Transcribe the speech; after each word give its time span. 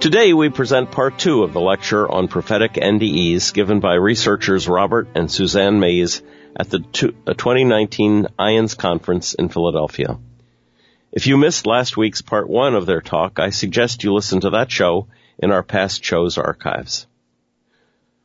Today 0.00 0.32
we 0.34 0.50
present 0.50 0.90
part 0.90 1.18
two 1.18 1.42
of 1.42 1.52
the 1.52 1.60
lecture 1.60 2.10
on 2.10 2.28
prophetic 2.28 2.74
NDEs 2.74 3.54
given 3.54 3.80
by 3.80 3.94
researchers 3.94 4.68
Robert 4.68 5.08
and 5.14 5.30
Suzanne 5.30 5.80
Mays 5.80 6.22
at 6.56 6.70
the 6.70 6.80
2019 6.80 8.26
uh, 8.26 8.28
IANDS 8.38 8.76
conference 8.76 9.34
in 9.34 9.48
Philadelphia. 9.48 10.18
If 11.10 11.26
you 11.26 11.36
missed 11.36 11.66
last 11.66 11.96
week's 11.96 12.22
part 12.22 12.48
one 12.48 12.74
of 12.74 12.86
their 12.86 13.00
talk, 13.00 13.38
I 13.38 13.50
suggest 13.50 14.04
you 14.04 14.12
listen 14.12 14.40
to 14.40 14.50
that 14.50 14.70
show 14.70 15.08
in 15.38 15.50
our 15.50 15.62
past 15.62 16.04
shows 16.04 16.38
archives. 16.38 17.06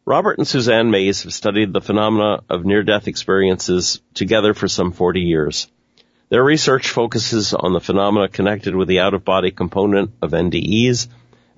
Robert 0.06 0.38
and 0.38 0.48
Suzanne 0.48 0.92
Mays 0.92 1.24
have 1.24 1.34
studied 1.34 1.72
the 1.72 1.82
phenomena 1.82 2.42
of 2.50 2.66
near-death 2.66 3.08
experiences 3.08 4.02
together 4.14 4.54
for 4.54 4.68
some 4.68 4.92
40 4.92 5.22
years. 5.22 5.68
Their 6.30 6.44
research 6.44 6.90
focuses 6.90 7.54
on 7.54 7.74
the 7.74 7.80
phenomena 7.80 8.28
connected 8.28 8.76
with 8.76 8.88
the 8.88 9.00
out-of-body 9.00 9.52
component 9.52 10.12
of 10.22 10.32
NDEs 10.32 11.08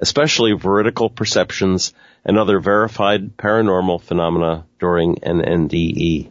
especially 0.01 0.53
veridical 0.53 1.09
perceptions 1.09 1.93
and 2.25 2.37
other 2.37 2.59
verified 2.59 3.37
paranormal 3.37 4.01
phenomena 4.01 4.65
during 4.79 5.23
an 5.23 5.39
NDE. 5.39 6.29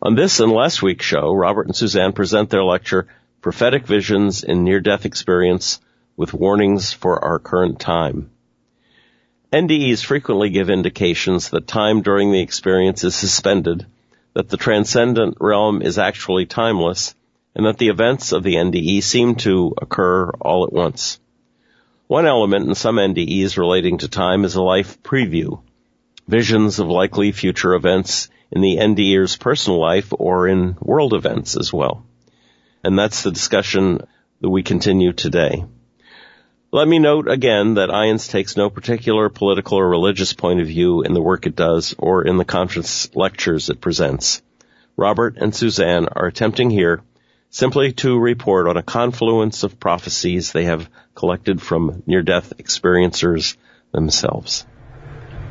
On 0.00 0.14
this 0.14 0.38
and 0.38 0.52
last 0.52 0.80
week's 0.80 1.04
show, 1.04 1.32
Robert 1.32 1.66
and 1.66 1.74
Suzanne 1.74 2.12
present 2.12 2.48
their 2.50 2.62
lecture, 2.62 3.08
Prophetic 3.42 3.86
Visions 3.86 4.44
in 4.44 4.62
Near-Death 4.62 5.04
Experience 5.04 5.80
with 6.16 6.32
Warnings 6.32 6.92
for 6.92 7.24
Our 7.24 7.40
Current 7.40 7.80
Time. 7.80 8.30
NDEs 9.52 10.04
frequently 10.04 10.50
give 10.50 10.70
indications 10.70 11.50
that 11.50 11.66
time 11.66 12.02
during 12.02 12.30
the 12.30 12.42
experience 12.42 13.02
is 13.02 13.16
suspended, 13.16 13.86
that 14.34 14.48
the 14.48 14.56
transcendent 14.56 15.38
realm 15.40 15.82
is 15.82 15.98
actually 15.98 16.46
timeless, 16.46 17.14
and 17.54 17.66
that 17.66 17.78
the 17.78 17.88
events 17.88 18.30
of 18.32 18.44
the 18.44 18.54
NDE 18.54 19.02
seem 19.02 19.34
to 19.36 19.74
occur 19.80 20.30
all 20.40 20.64
at 20.64 20.72
once. 20.72 21.18
One 22.08 22.24
element 22.24 22.66
in 22.66 22.74
some 22.74 22.96
NDEs 22.96 23.58
relating 23.58 23.98
to 23.98 24.08
time 24.08 24.46
is 24.46 24.54
a 24.54 24.62
life 24.62 25.02
preview, 25.02 25.60
visions 26.26 26.78
of 26.78 26.88
likely 26.88 27.32
future 27.32 27.74
events 27.74 28.30
in 28.50 28.62
the 28.62 28.78
NDEr's 28.78 29.36
personal 29.36 29.78
life 29.78 30.10
or 30.18 30.48
in 30.48 30.78
world 30.80 31.12
events 31.12 31.54
as 31.54 31.70
well. 31.70 32.06
And 32.82 32.98
that's 32.98 33.24
the 33.24 33.30
discussion 33.30 34.00
that 34.40 34.48
we 34.48 34.62
continue 34.62 35.12
today. 35.12 35.66
Let 36.72 36.88
me 36.88 36.98
note 36.98 37.28
again 37.28 37.74
that 37.74 37.90
IANDS 37.90 38.30
takes 38.30 38.56
no 38.56 38.70
particular 38.70 39.28
political 39.28 39.76
or 39.76 39.86
religious 39.86 40.32
point 40.32 40.62
of 40.62 40.66
view 40.66 41.02
in 41.02 41.12
the 41.12 41.20
work 41.20 41.44
it 41.44 41.56
does 41.56 41.94
or 41.98 42.26
in 42.26 42.38
the 42.38 42.44
conference 42.46 43.14
lectures 43.14 43.68
it 43.68 43.82
presents. 43.82 44.40
Robert 44.96 45.36
and 45.36 45.54
Suzanne 45.54 46.08
are 46.16 46.24
attempting 46.24 46.70
here 46.70 47.02
simply 47.50 47.92
to 47.92 48.18
report 48.18 48.68
on 48.68 48.76
a 48.76 48.82
confluence 48.82 49.62
of 49.62 49.80
prophecies 49.80 50.52
they 50.52 50.64
have 50.64 50.88
collected 51.14 51.60
from 51.62 52.02
near-death 52.06 52.52
experiencers 52.58 53.56
themselves. 53.92 54.66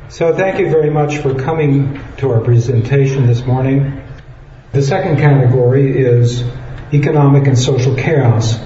So 0.08 0.34
thank 0.34 0.58
you 0.58 0.70
very 0.70 0.90
much 0.90 1.18
for 1.18 1.34
coming 1.34 2.00
to 2.18 2.30
our 2.30 2.40
presentation 2.40 3.26
this 3.26 3.44
morning. 3.44 4.02
The 4.72 4.82
second 4.82 5.18
category 5.18 5.98
is 5.98 6.42
economic 6.92 7.46
and 7.46 7.58
social 7.58 7.94
chaos 7.94 8.58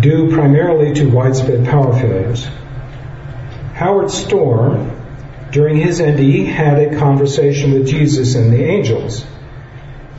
due 0.00 0.30
primarily 0.32 0.94
to 0.94 1.08
widespread 1.08 1.64
power 1.66 1.92
failures. 1.98 2.46
Howard 3.74 4.10
Storm, 4.10 5.00
during 5.50 5.76
his 5.76 6.00
NDE, 6.00 6.46
had 6.46 6.78
a 6.78 6.98
conversation 6.98 7.72
with 7.72 7.86
Jesus 7.86 8.34
and 8.34 8.52
the 8.52 8.62
angels. 8.62 9.24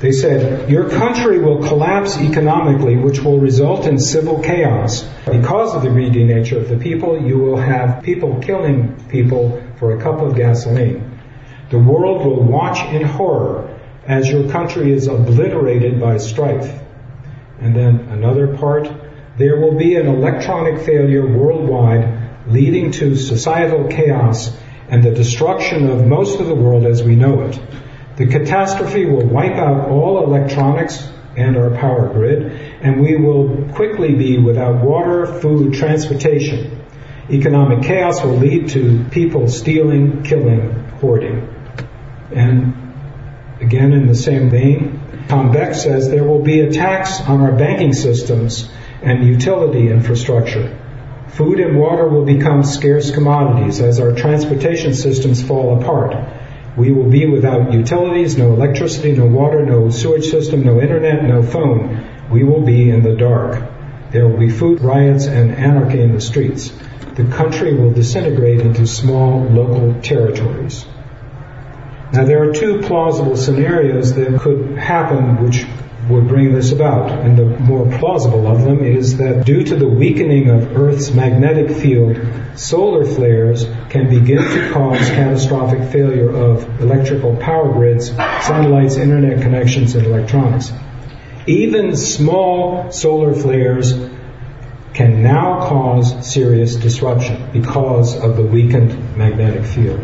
They 0.04 0.12
said, 0.12 0.70
Your 0.70 0.90
country 0.90 1.40
will 1.40 1.64
collapse 1.66 2.18
economically, 2.18 2.98
which 2.98 3.22
will 3.22 3.40
result 3.40 3.86
in 3.86 3.98
civil 3.98 4.44
chaos. 4.44 5.02
Because 5.26 5.74
of 5.74 5.82
the 5.82 5.88
greedy 5.92 6.26
nature 6.26 6.60
of 6.60 6.68
the 6.68 6.76
people, 6.76 7.26
you 7.26 7.38
will 7.38 7.56
have 7.56 8.04
people 8.04 8.42
killing 8.42 8.98
people 9.08 9.64
for 9.80 9.96
a 9.96 10.02
cup 10.02 10.20
of 10.20 10.36
gasoline. 10.36 11.22
The 11.70 11.80
world 11.80 12.26
will 12.26 12.44
watch 12.44 12.80
in 12.94 13.04
horror 13.04 13.80
as 14.06 14.30
your 14.30 14.52
country 14.52 14.92
is 14.92 15.08
obliterated 15.08 16.02
by 16.02 16.18
strife. 16.18 16.82
And 17.62 17.74
then 17.74 18.10
another 18.10 18.58
part, 18.58 18.92
there 19.38 19.58
will 19.62 19.78
be 19.78 19.96
an 19.96 20.08
electronic 20.08 20.86
failure 20.86 21.26
worldwide 21.26 22.50
leading 22.50 22.92
to 22.92 23.16
societal 23.16 23.88
chaos 23.88 24.54
and 24.90 25.02
the 25.02 25.12
destruction 25.12 25.90
of 25.90 26.06
most 26.06 26.42
of 26.42 26.48
the 26.48 26.56
world 26.56 26.86
as 26.86 27.02
we 27.02 27.16
know 27.16 27.44
it. 27.44 27.58
The 28.16 28.28
catastrophe 28.28 29.06
will 29.06 29.26
wipe 29.26 29.56
out 29.56 29.90
all 29.90 30.24
electronics 30.24 31.10
and 31.36 31.58
our 31.58 31.72
power 31.72 32.14
grid, 32.14 32.52
and 32.82 33.02
we 33.02 33.16
will 33.16 33.70
quickly 33.74 34.14
be 34.14 34.38
without 34.38 34.84
water, 34.84 35.26
food, 35.26 35.74
transportation. 35.74 36.80
Economic 37.32 37.84
chaos 37.84 38.24
will 38.24 38.38
lead 38.38 38.70
to 38.70 39.04
people 39.12 39.48
stealing, 39.48 40.24
killing, 40.24 40.72
hoarding. 41.02 41.50
And 42.36 42.76
again, 43.60 43.94
in 43.94 44.08
the 44.08 44.16
same 44.16 44.50
vein, 44.50 45.00
Tom 45.28 45.52
Beck 45.52 45.74
says 45.74 46.10
there 46.10 46.24
will 46.24 46.44
be 46.44 46.60
attacks 46.60 47.22
on 47.22 47.42
our 47.42 47.54
banking 47.54 47.94
systems 47.94 48.70
and 49.02 49.26
utility 49.26 49.90
infrastructure. 49.90 50.80
Food 51.30 51.60
and 51.60 51.80
water 51.80 52.08
will 52.08 52.26
become 52.26 52.64
scarce 52.64 53.10
commodities 53.10 53.82
as 53.82 54.00
our 54.00 54.14
transportation 54.14 54.94
systems 54.94 55.42
fall 55.42 55.82
apart. 55.82 56.14
We 56.76 56.92
will 56.92 57.10
be 57.10 57.26
without 57.26 57.72
utilities, 57.72 58.38
no 58.38 58.54
electricity, 58.54 59.12
no 59.12 59.26
water, 59.26 59.66
no 59.66 59.90
sewage 59.90 60.26
system, 60.26 60.64
no 60.64 60.82
internet, 60.82 61.24
no 61.24 61.44
phone. 61.44 62.04
We 62.32 62.44
will 62.44 62.62
be 62.62 62.90
in 62.90 63.04
the 63.04 63.16
dark. 63.16 63.62
There 64.12 64.28
will 64.28 64.40
be 64.40 64.50
food 64.50 64.82
riots 64.82 65.28
and 65.28 65.52
anarchy 65.52 66.02
in 66.02 66.14
the 66.14 66.22
streets. 66.22 66.72
The 67.16 67.26
country 67.26 67.76
will 67.76 67.92
disintegrate 67.92 68.62
into 68.62 68.88
small 68.88 69.44
local 69.44 70.02
territories. 70.02 70.86
Now 72.12 72.26
there 72.26 72.48
are 72.48 72.54
two 72.54 72.82
plausible 72.82 73.38
scenarios 73.38 74.14
that 74.14 74.40
could 74.40 74.78
happen 74.78 75.44
which 75.44 75.66
would 76.10 76.28
bring 76.28 76.54
this 76.54 76.72
about. 76.72 77.12
And 77.12 77.38
the 77.38 77.46
more 77.46 77.86
plausible 77.98 78.48
of 78.48 78.64
them 78.64 78.84
is 78.84 79.18
that 79.18 79.46
due 79.46 79.64
to 79.64 79.76
the 79.76 79.88
weakening 79.88 80.50
of 80.50 80.76
Earth's 80.76 81.12
magnetic 81.12 81.76
field, 81.76 82.20
solar 82.56 83.06
flares 83.06 83.66
can 83.90 84.10
begin 84.10 84.38
to 84.38 84.72
cause 84.72 85.10
catastrophic 85.10 85.92
failure 85.92 86.30
of 86.30 86.82
electrical 86.82 87.36
power 87.38 87.72
grids, 87.72 88.10
satellites, 88.10 88.98
internet 88.98 89.42
connections, 89.42 89.96
and 89.96 90.06
electronics. 90.06 90.72
Even 91.46 91.96
small 91.96 92.92
solar 92.92 93.34
flares 93.34 93.94
can 94.94 95.24
now 95.24 95.68
cause 95.68 96.32
serious 96.32 96.76
disruption 96.76 97.50
because 97.52 98.16
of 98.16 98.38
the 98.38 98.44
weakened 98.44 99.18
magnetic 99.18 99.66
field. 99.66 100.00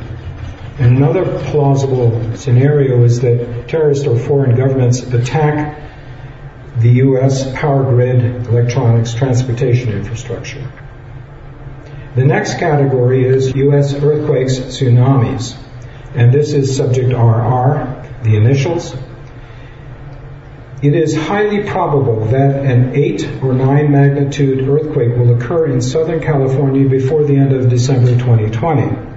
And 0.79 0.97
another 0.97 1.39
plausible 1.51 2.35
scenario 2.37 3.03
is 3.03 3.19
that 3.19 3.67
terrorist 3.67 4.07
or 4.07 4.17
foreign 4.17 4.55
governments 4.55 5.01
attack 5.01 5.88
the 6.79 6.89
U.S. 6.89 7.51
power 7.55 7.83
grid, 7.83 8.47
electronics, 8.47 9.13
transportation 9.13 9.91
infrastructure. 9.91 10.65
The 12.15 12.25
next 12.25 12.57
category 12.57 13.25
is 13.25 13.55
U.S. 13.55 13.93
earthquakes, 13.93 14.59
tsunamis. 14.59 15.57
And 16.15 16.33
this 16.33 16.53
is 16.53 16.75
subject 16.75 17.09
RR, 17.13 18.05
the 18.23 18.35
initials. 18.35 18.95
It 20.81 20.95
is 20.95 21.15
highly 21.15 21.63
probable 21.63 22.25
that 22.27 22.65
an 22.65 22.95
8 22.95 23.43
or 23.43 23.53
9 23.53 23.91
magnitude 23.91 24.67
earthquake 24.67 25.15
will 25.17 25.35
occur 25.35 25.67
in 25.67 25.81
Southern 25.81 26.21
California 26.21 26.87
before 26.87 27.25
the 27.25 27.35
end 27.35 27.51
of 27.51 27.69
December 27.69 28.11
2020. 28.17 29.08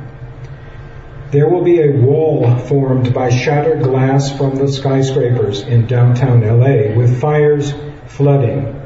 There 1.32 1.48
will 1.48 1.64
be 1.64 1.80
a 1.80 1.92
wall 1.92 2.58
formed 2.58 3.14
by 3.14 3.30
shattered 3.30 3.82
glass 3.82 4.36
from 4.36 4.54
the 4.56 4.68
skyscrapers 4.68 5.62
in 5.62 5.86
downtown 5.86 6.42
LA 6.42 6.94
with 6.94 7.22
fires, 7.22 7.72
flooding. 8.06 8.78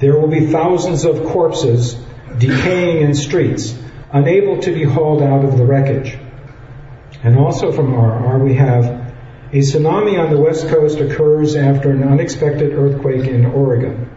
There 0.00 0.18
will 0.18 0.26
be 0.26 0.46
thousands 0.46 1.04
of 1.04 1.22
corpses 1.26 1.94
decaying 2.38 3.02
in 3.02 3.14
streets, 3.14 3.78
unable 4.10 4.58
to 4.62 4.72
be 4.72 4.82
hauled 4.82 5.22
out 5.22 5.44
of 5.44 5.56
the 5.56 5.64
wreckage. 5.64 6.18
And 7.22 7.38
also 7.38 7.70
from 7.70 7.94
RR, 7.94 8.42
we 8.42 8.54
have 8.54 8.86
a 9.52 9.58
tsunami 9.58 10.18
on 10.18 10.34
the 10.34 10.40
west 10.40 10.66
coast 10.66 10.98
occurs 10.98 11.54
after 11.54 11.92
an 11.92 12.02
unexpected 12.02 12.72
earthquake 12.72 13.28
in 13.28 13.46
Oregon. 13.46 14.10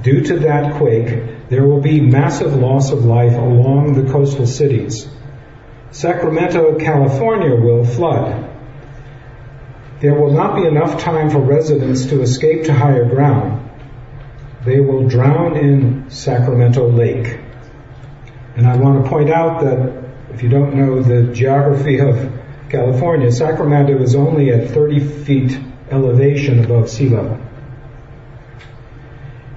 Due 0.00 0.22
to 0.22 0.38
that 0.38 0.76
quake, 0.76 1.50
there 1.50 1.66
will 1.66 1.82
be 1.82 2.00
massive 2.00 2.54
loss 2.54 2.92
of 2.92 3.04
life 3.04 3.34
along 3.34 3.92
the 3.92 4.10
coastal 4.10 4.46
cities. 4.46 5.06
Sacramento, 5.92 6.78
California 6.78 7.54
will 7.54 7.84
flood. 7.84 8.50
There 10.00 10.14
will 10.14 10.32
not 10.32 10.56
be 10.56 10.64
enough 10.64 11.00
time 11.00 11.30
for 11.30 11.38
residents 11.38 12.06
to 12.06 12.22
escape 12.22 12.64
to 12.64 12.72
higher 12.72 13.08
ground. 13.08 13.70
They 14.64 14.80
will 14.80 15.06
drown 15.06 15.56
in 15.56 16.10
Sacramento 16.10 16.88
Lake. 16.88 17.38
And 18.56 18.66
I 18.66 18.76
want 18.76 19.04
to 19.04 19.10
point 19.10 19.30
out 19.30 19.60
that 19.62 20.02
if 20.34 20.42
you 20.42 20.48
don't 20.48 20.74
know 20.74 21.02
the 21.02 21.32
geography 21.34 21.98
of 21.98 22.32
California, 22.70 23.30
Sacramento 23.30 24.00
is 24.00 24.14
only 24.14 24.50
at 24.50 24.70
30 24.70 25.24
feet 25.24 25.60
elevation 25.90 26.64
above 26.64 26.88
sea 26.88 27.10
level. 27.10 27.38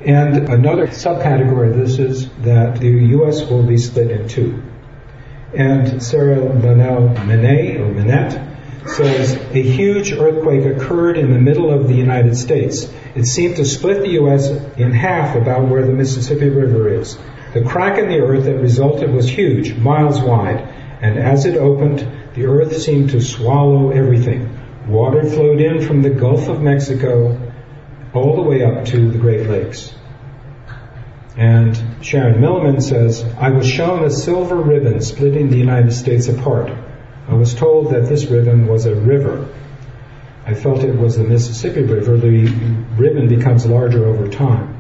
And 0.02 0.50
another 0.50 0.88
subcategory 0.88 1.72
of 1.72 1.78
this 1.78 1.98
is 1.98 2.30
that 2.42 2.80
the 2.80 2.90
U.S. 2.90 3.50
will 3.50 3.64
be 3.64 3.78
split 3.78 4.12
in 4.12 4.28
two. 4.28 4.62
And 5.54 6.02
Sarah 6.02 6.42
Linnell 6.42 7.10
Minet, 7.26 7.80
or 7.80 7.92
Minette, 7.92 8.42
says 8.88 9.36
a 9.36 9.62
huge 9.62 10.12
earthquake 10.12 10.66
occurred 10.66 11.18
in 11.18 11.32
the 11.32 11.40
middle 11.40 11.72
of 11.72 11.88
the 11.88 11.96
United 11.96 12.36
States. 12.38 12.92
It 13.16 13.26
seemed 13.26 13.56
to 13.58 13.66
split 13.66 14.02
the 14.02 14.12
U.S. 14.12 14.50
in 14.78 14.92
half 14.92 15.36
about 15.36 15.68
where 15.68 15.86
the 15.86 15.94
Mississippi 15.94 16.50
River 16.50 16.90
is. 16.90 17.18
The 17.54 17.62
crack 17.62 17.98
in 17.98 18.10
the 18.10 18.20
earth 18.20 18.46
that 18.46 18.60
resulted 18.60 19.14
was 19.14 19.30
huge, 19.30 19.76
miles 19.76 20.20
wide, 20.20 20.60
and 21.02 21.18
as 21.18 21.46
it 21.46 21.56
opened, 21.58 22.06
the 22.34 22.46
earth 22.46 22.78
seemed 22.78 23.12
to 23.12 23.22
swallow 23.22 23.92
everything. 23.92 24.50
Water 24.88 25.24
flowed 25.24 25.62
in 25.62 25.82
from 25.82 26.02
the 26.02 26.10
Gulf 26.10 26.48
of 26.48 26.62
Mexico 26.62 27.40
all 28.14 28.36
the 28.36 28.42
way 28.42 28.64
up 28.64 28.86
to 28.86 29.10
the 29.10 29.18
Great 29.18 29.48
Lakes. 29.48 29.96
And 31.38 31.78
Sharon 32.02 32.40
Milliman 32.42 32.82
says, 32.82 33.24
I 33.38 33.50
was 33.50 33.68
shown 33.68 34.06
a 34.06 34.10
silver 34.10 34.56
ribbon 34.56 35.02
splitting 35.02 35.50
the 35.50 35.58
United 35.58 35.92
States 35.92 36.28
apart. 36.30 36.72
I 37.28 37.34
was 37.34 37.54
told 37.54 37.92
that 37.92 38.08
this 38.08 38.26
ribbon 38.26 38.68
was 38.68 38.86
a 38.86 38.96
river. 38.96 39.54
I 40.46 40.54
felt 40.54 40.84
it 40.84 40.96
was 40.96 41.18
the 41.18 41.24
Mississippi 41.24 41.82
River. 41.82 42.18
The 42.18 42.46
ribbon 42.96 43.28
becomes 43.28 43.66
larger 43.66 44.06
over 44.06 44.30
time. 44.30 44.80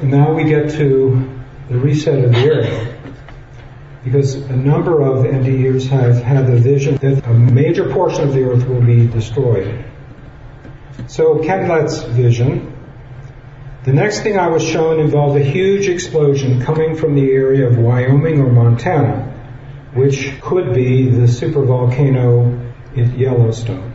And 0.00 0.10
now 0.10 0.32
we 0.32 0.44
get 0.44 0.70
to 0.72 1.42
the 1.68 1.76
reset 1.76 2.24
of 2.24 2.32
the 2.32 2.50
earth. 2.50 2.88
Because 4.04 4.34
a 4.34 4.56
number 4.56 5.02
of 5.02 5.26
NDEers 5.26 5.88
have 5.90 6.22
had 6.22 6.46
the 6.46 6.56
vision 6.56 6.96
that 6.96 7.26
a 7.26 7.34
major 7.34 7.92
portion 7.92 8.28
of 8.28 8.34
the 8.34 8.44
earth 8.44 8.66
will 8.66 8.80
be 8.80 9.06
destroyed. 9.06 9.84
So 11.06 11.42
Ken 11.42 11.68
Lett's 11.68 12.02
vision 12.02 12.71
the 13.84 13.92
next 13.92 14.20
thing 14.20 14.38
I 14.38 14.48
was 14.48 14.62
shown 14.62 15.00
involved 15.00 15.36
a 15.40 15.44
huge 15.44 15.88
explosion 15.88 16.62
coming 16.62 16.94
from 16.94 17.16
the 17.16 17.30
area 17.32 17.66
of 17.66 17.78
Wyoming 17.78 18.40
or 18.40 18.50
Montana, 18.50 19.28
which 19.94 20.40
could 20.40 20.72
be 20.72 21.10
the 21.10 21.26
supervolcano 21.26 22.72
in 22.94 23.18
Yellowstone 23.18 23.92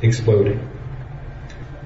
exploding. 0.00 0.70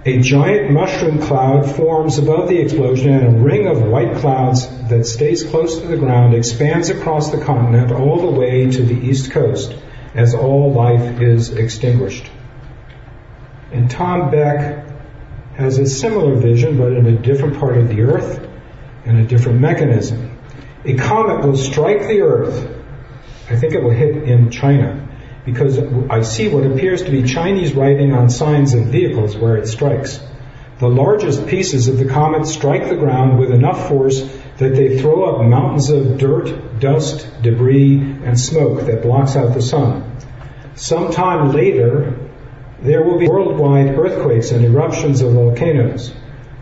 A 0.06 0.20
giant 0.20 0.70
mushroom 0.70 1.20
cloud 1.20 1.74
forms 1.74 2.18
above 2.18 2.48
the 2.48 2.58
explosion 2.58 3.12
and 3.12 3.36
a 3.36 3.40
ring 3.40 3.66
of 3.66 3.82
white 3.82 4.16
clouds 4.18 4.68
that 4.88 5.04
stays 5.04 5.42
close 5.42 5.80
to 5.80 5.88
the 5.88 5.96
ground 5.96 6.34
expands 6.34 6.88
across 6.88 7.30
the 7.30 7.44
continent 7.44 7.90
all 7.90 8.20
the 8.20 8.38
way 8.38 8.70
to 8.70 8.82
the 8.82 8.94
east 8.94 9.32
coast 9.32 9.76
as 10.14 10.34
all 10.34 10.72
life 10.72 11.20
is 11.20 11.50
extinguished. 11.50 12.30
And 13.72 13.90
Tom 13.90 14.30
Beck 14.30 14.87
has 15.58 15.76
a 15.78 15.86
similar 15.86 16.36
vision, 16.36 16.78
but 16.78 16.92
in 16.92 17.04
a 17.06 17.18
different 17.18 17.58
part 17.58 17.76
of 17.76 17.88
the 17.88 18.02
earth 18.02 18.48
and 19.04 19.18
a 19.18 19.24
different 19.24 19.60
mechanism. 19.60 20.38
A 20.84 20.94
comet 20.94 21.44
will 21.44 21.56
strike 21.56 22.06
the 22.06 22.20
earth. 22.20 22.76
I 23.50 23.56
think 23.56 23.74
it 23.74 23.82
will 23.82 23.90
hit 23.90 24.22
in 24.22 24.52
China 24.52 25.08
because 25.44 25.80
I 26.08 26.22
see 26.22 26.48
what 26.48 26.64
appears 26.64 27.02
to 27.02 27.10
be 27.10 27.24
Chinese 27.24 27.74
writing 27.74 28.12
on 28.12 28.30
signs 28.30 28.72
of 28.74 28.84
vehicles 28.86 29.36
where 29.36 29.56
it 29.56 29.66
strikes. 29.66 30.20
The 30.78 30.88
largest 30.88 31.48
pieces 31.48 31.88
of 31.88 31.98
the 31.98 32.06
comet 32.06 32.46
strike 32.46 32.88
the 32.88 32.94
ground 32.94 33.40
with 33.40 33.50
enough 33.50 33.88
force 33.88 34.20
that 34.58 34.76
they 34.76 35.00
throw 35.00 35.24
up 35.24 35.44
mountains 35.44 35.90
of 35.90 36.18
dirt, 36.18 36.78
dust, 36.78 37.26
debris, 37.42 37.98
and 37.98 38.38
smoke 38.38 38.86
that 38.86 39.02
blocks 39.02 39.34
out 39.34 39.54
the 39.54 39.62
sun. 39.62 40.18
Sometime 40.76 41.50
later, 41.50 42.27
there 42.82 43.02
will 43.02 43.18
be 43.18 43.28
worldwide 43.28 43.98
earthquakes 43.98 44.52
and 44.52 44.64
eruptions 44.64 45.20
of 45.20 45.32
volcanoes. 45.32 46.12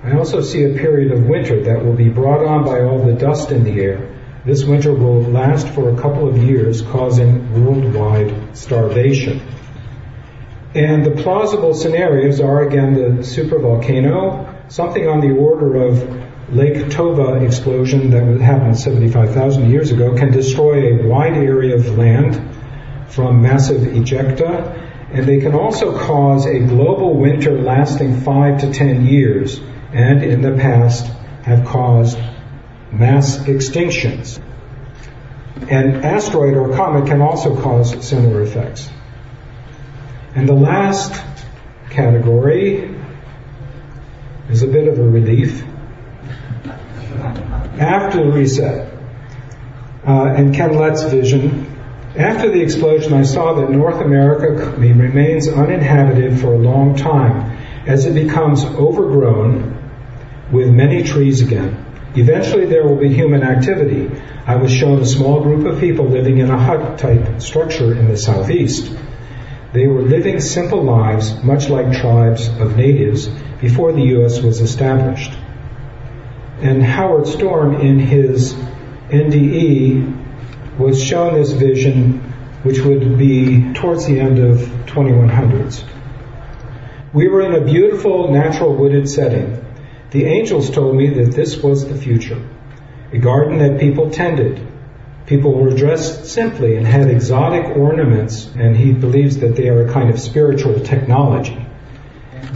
I 0.03 0.13
also 0.17 0.41
see 0.41 0.65
a 0.65 0.79
period 0.79 1.13
of 1.13 1.27
winter 1.27 1.65
that 1.65 1.85
will 1.85 1.95
be 1.95 2.09
brought 2.09 2.45
on 2.45 2.65
by 2.65 2.83
all 2.83 3.05
the 3.05 3.13
dust 3.13 3.51
in 3.51 3.65
the 3.65 3.81
air. 3.81 4.15
This 4.45 4.65
winter 4.65 4.95
will 4.95 5.23
last 5.23 5.69
for 5.69 5.91
a 5.91 6.01
couple 6.01 6.29
of 6.29 6.39
years, 6.39 6.81
causing 6.81 7.65
worldwide 7.65 8.57
starvation. 8.57 9.43
And 10.75 11.05
the 11.05 11.11
plausible 11.23 11.75
scenarios 11.75 12.41
are 12.41 12.67
again 12.67 12.95
the 12.95 13.23
supervolcano, 13.23 14.71
something 14.71 15.09
on 15.09 15.21
the 15.21 15.37
order 15.37 15.83
of 15.87 16.55
Lake 16.55 16.91
Toba 16.91 17.45
explosion 17.45 18.11
that 18.11 18.41
happened 18.41 18.79
75,000 18.79 19.69
years 19.69 19.91
ago 19.91 20.15
can 20.15 20.31
destroy 20.31 20.93
a 20.95 21.09
wide 21.09 21.35
area 21.35 21.75
of 21.75 21.99
land 21.99 22.41
from 23.09 23.43
massive 23.43 23.81
ejecta 23.81 24.87
and 25.12 25.26
they 25.26 25.38
can 25.41 25.55
also 25.55 25.97
cause 25.97 26.47
a 26.47 26.58
global 26.58 27.14
winter 27.14 27.61
lasting 27.61 28.20
five 28.23 28.61
to 28.61 28.73
ten 28.73 29.06
years, 29.06 29.61
and 29.93 30.23
in 30.23 30.43
the 30.43 30.53
past 30.53 31.06
have 31.43 31.64
caused 31.64 32.19
mass 32.91 33.38
extinctions. 33.38 34.41
An 35.70 36.05
asteroid 36.05 36.55
or 36.55 36.75
comet 36.75 37.06
can 37.06 37.20
also 37.20 37.61
cause 37.61 38.06
similar 38.06 38.43
effects. 38.43 38.91
And 40.35 40.49
the 40.49 40.55
last 40.55 41.23
category 41.91 42.94
is 44.50 44.62
a 44.62 44.67
bit 44.67 44.88
of 44.88 44.99
a 44.99 45.02
relief. 45.02 45.64
After 47.79 48.25
the 48.25 48.32
reset, 48.32 48.93
uh, 50.06 50.35
and 50.37 50.55
Ken 50.55 50.75
Lett's 50.75 51.05
vision 51.05 51.75
after 52.19 52.51
the 52.51 52.61
explosion, 52.61 53.13
I 53.13 53.23
saw 53.23 53.55
that 53.55 53.71
North 53.71 54.01
America 54.01 54.75
remains 54.79 55.49
uninhabited 55.49 56.41
for 56.41 56.55
a 56.55 56.59
long 56.59 56.97
time 56.97 57.59
as 57.87 58.07
it 58.07 58.15
becomes 58.15 58.65
overgrown 58.65 59.77
with 60.51 60.71
many 60.71 61.03
trees 61.03 61.43
again. 61.43 61.85
Eventually, 62.15 62.65
there 62.65 62.87
will 62.87 62.97
be 62.97 63.13
human 63.13 63.43
activity. 63.43 64.11
I 64.47 64.57
was 64.57 64.73
shown 64.73 65.01
a 65.01 65.07
small 65.07 65.43
group 65.43 65.67
of 65.67 65.81
people 65.81 66.07
living 66.07 66.39
in 66.39 66.51
a 66.51 66.59
hut 66.59 66.99
type 66.99 67.41
structure 67.43 67.93
in 67.99 68.09
the 68.09 68.17
southeast. 68.17 68.97
They 69.73 69.87
were 69.87 70.00
living 70.00 70.40
simple 70.40 70.83
lives, 70.83 71.43
much 71.43 71.69
like 71.69 71.93
tribes 71.93 72.49
of 72.49 72.76
natives, 72.76 73.29
before 73.61 73.93
the 73.93 74.02
U.S. 74.17 74.40
was 74.40 74.61
established. 74.61 75.33
And 76.62 76.83
Howard 76.83 77.26
Storm, 77.26 77.75
in 77.83 77.99
his 77.99 78.55
NDE, 79.11 80.25
was 80.78 81.02
shown 81.02 81.35
this 81.35 81.52
vision, 81.52 82.21
which 82.62 82.80
would 82.80 83.18
be 83.18 83.73
towards 83.73 84.06
the 84.06 84.21
end 84.21 84.38
of 84.38 84.59
2100s. 84.87 85.85
We 87.12 87.28
were 87.28 87.42
in 87.42 87.54
a 87.54 87.64
beautiful 87.64 88.30
natural 88.30 88.75
wooded 88.75 89.09
setting. 89.09 89.64
The 90.11 90.25
angels 90.25 90.71
told 90.71 90.97
me 90.97 91.09
that 91.11 91.33
this 91.33 91.56
was 91.62 91.88
the 91.88 91.97
future. 91.97 92.40
A 93.12 93.18
garden 93.18 93.59
that 93.59 93.80
people 93.80 94.11
tended. 94.11 94.66
People 95.26 95.54
were 95.54 95.71
dressed 95.71 96.26
simply 96.26 96.76
and 96.76 96.87
had 96.87 97.09
exotic 97.09 97.76
ornaments, 97.76 98.50
and 98.54 98.76
he 98.76 98.92
believes 98.92 99.38
that 99.38 99.56
they 99.56 99.68
are 99.68 99.87
a 99.87 99.92
kind 99.92 100.11
of 100.11 100.21
spiritual 100.21 100.80
technology. 100.80 101.66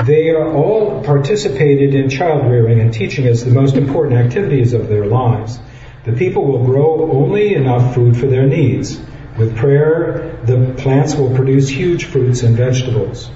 They 0.05 0.31
are 0.31 0.53
all 0.53 1.03
participated 1.03 1.95
in 1.95 2.11
child 2.11 2.51
rearing 2.51 2.81
and 2.81 2.93
teaching 2.93 3.27
us 3.29 3.43
the 3.43 3.51
most 3.51 3.77
important 3.77 4.19
activities 4.19 4.73
of 4.73 4.89
their 4.89 5.07
lives. 5.07 5.59
The 6.05 6.13
people 6.13 6.47
will 6.47 6.65
grow 6.65 7.11
only 7.13 7.55
enough 7.55 7.95
food 7.95 8.17
for 8.17 8.27
their 8.27 8.47
needs. 8.47 8.99
With 9.39 9.57
prayer, 9.57 10.41
the 10.45 10.75
plants 10.79 11.15
will 11.15 11.35
produce 11.35 11.69
huge 11.69 12.07
fruits 12.07 12.43
and 12.43 12.57
vegetables. 12.57 13.31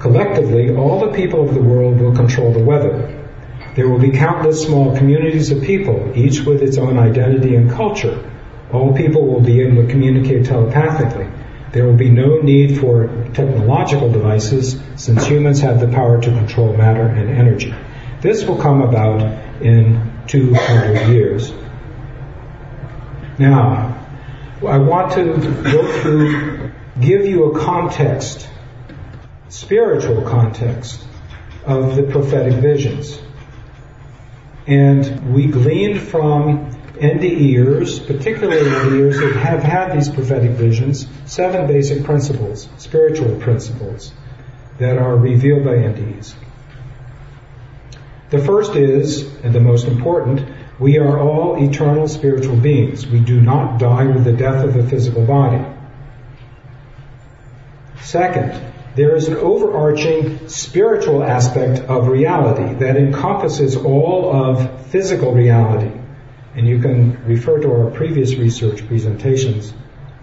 Collectively, 0.00 0.76
all 0.76 1.00
the 1.00 1.12
people 1.12 1.48
of 1.48 1.54
the 1.54 1.62
world 1.62 1.98
will 1.98 2.14
control 2.14 2.52
the 2.52 2.62
weather. 2.62 3.24
There 3.74 3.88
will 3.88 3.98
be 3.98 4.10
countless 4.10 4.64
small 4.64 4.94
communities 4.96 5.50
of 5.50 5.62
people, 5.62 6.12
each 6.14 6.42
with 6.42 6.62
its 6.62 6.76
own 6.76 6.98
identity 6.98 7.56
and 7.56 7.70
culture. 7.70 8.30
All 8.70 8.92
people 8.92 9.26
will 9.26 9.40
be 9.40 9.62
able 9.62 9.82
to 9.82 9.88
communicate 9.88 10.44
telepathically. 10.44 11.26
There 11.72 11.86
will 11.86 11.96
be 11.96 12.10
no 12.10 12.40
need 12.40 12.78
for 12.78 13.08
technological 13.32 14.12
devices 14.12 14.78
since 14.96 15.24
humans 15.24 15.60
have 15.62 15.80
the 15.80 15.88
power 15.88 16.20
to 16.20 16.30
control 16.30 16.76
matter 16.76 17.06
and 17.06 17.30
energy. 17.30 17.74
This 18.20 18.44
will 18.44 18.58
come 18.58 18.82
about 18.82 19.22
in 19.62 20.12
200 20.28 21.08
years. 21.08 21.52
Now, 23.38 24.06
I 24.66 24.78
want 24.78 25.12
to 25.12 25.24
go 25.62 26.00
through, 26.00 26.70
give 27.00 27.26
you 27.26 27.44
a 27.52 27.58
context, 27.58 28.48
spiritual 29.48 30.22
context 30.22 31.04
of 31.64 31.96
the 31.96 32.04
prophetic 32.04 32.54
visions. 32.60 33.20
And 34.66 35.34
we 35.34 35.46
gleaned 35.46 36.00
from 36.00 36.72
NDEers, 36.94 38.06
particularly 38.06 38.70
NDEers 38.70 39.20
that 39.20 39.36
have 39.40 39.62
had 39.62 39.96
these 39.96 40.08
prophetic 40.08 40.52
visions, 40.52 41.06
seven 41.26 41.66
basic 41.66 42.04
principles, 42.04 42.68
spiritual 42.78 43.36
principles. 43.40 44.12
that 44.78 44.98
are 44.98 45.16
revealed 45.16 45.64
by 45.64 45.74
NDEs. 45.74 46.34
The 48.30 48.38
first 48.38 48.74
is, 48.74 49.22
and 49.44 49.54
the 49.54 49.60
most 49.60 49.86
important, 49.86 50.40
we 50.78 50.98
are 50.98 51.18
all 51.20 51.62
eternal 51.62 52.08
spiritual 52.08 52.56
beings. 52.56 53.06
We 53.06 53.20
do 53.20 53.40
not 53.40 53.78
die 53.78 54.06
with 54.06 54.24
the 54.24 54.32
death 54.32 54.64
of 54.64 54.74
the 54.74 54.82
physical 54.82 55.24
body. 55.24 55.64
Second, 58.00 58.60
there 58.96 59.16
is 59.16 59.28
an 59.28 59.36
overarching 59.36 60.48
spiritual 60.48 61.22
aspect 61.22 61.80
of 61.80 62.08
reality 62.08 62.78
that 62.78 62.96
encompasses 62.96 63.76
all 63.76 64.32
of 64.34 64.86
physical 64.88 65.32
reality. 65.32 65.90
And 66.54 66.68
you 66.68 66.80
can 66.80 67.24
refer 67.24 67.60
to 67.60 67.72
our 67.72 67.90
previous 67.90 68.34
research 68.34 68.86
presentations 68.86 69.72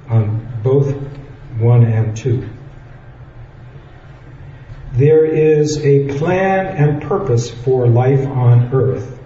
on 0.09 0.61
both 0.63 0.93
1 1.57 1.83
and 1.83 2.15
2. 2.15 2.49
There 4.93 5.25
is 5.25 5.77
a 5.85 6.17
plan 6.17 6.67
and 6.67 7.01
purpose 7.01 7.49
for 7.49 7.87
life 7.87 8.25
on 8.27 8.73
earth. 8.73 9.19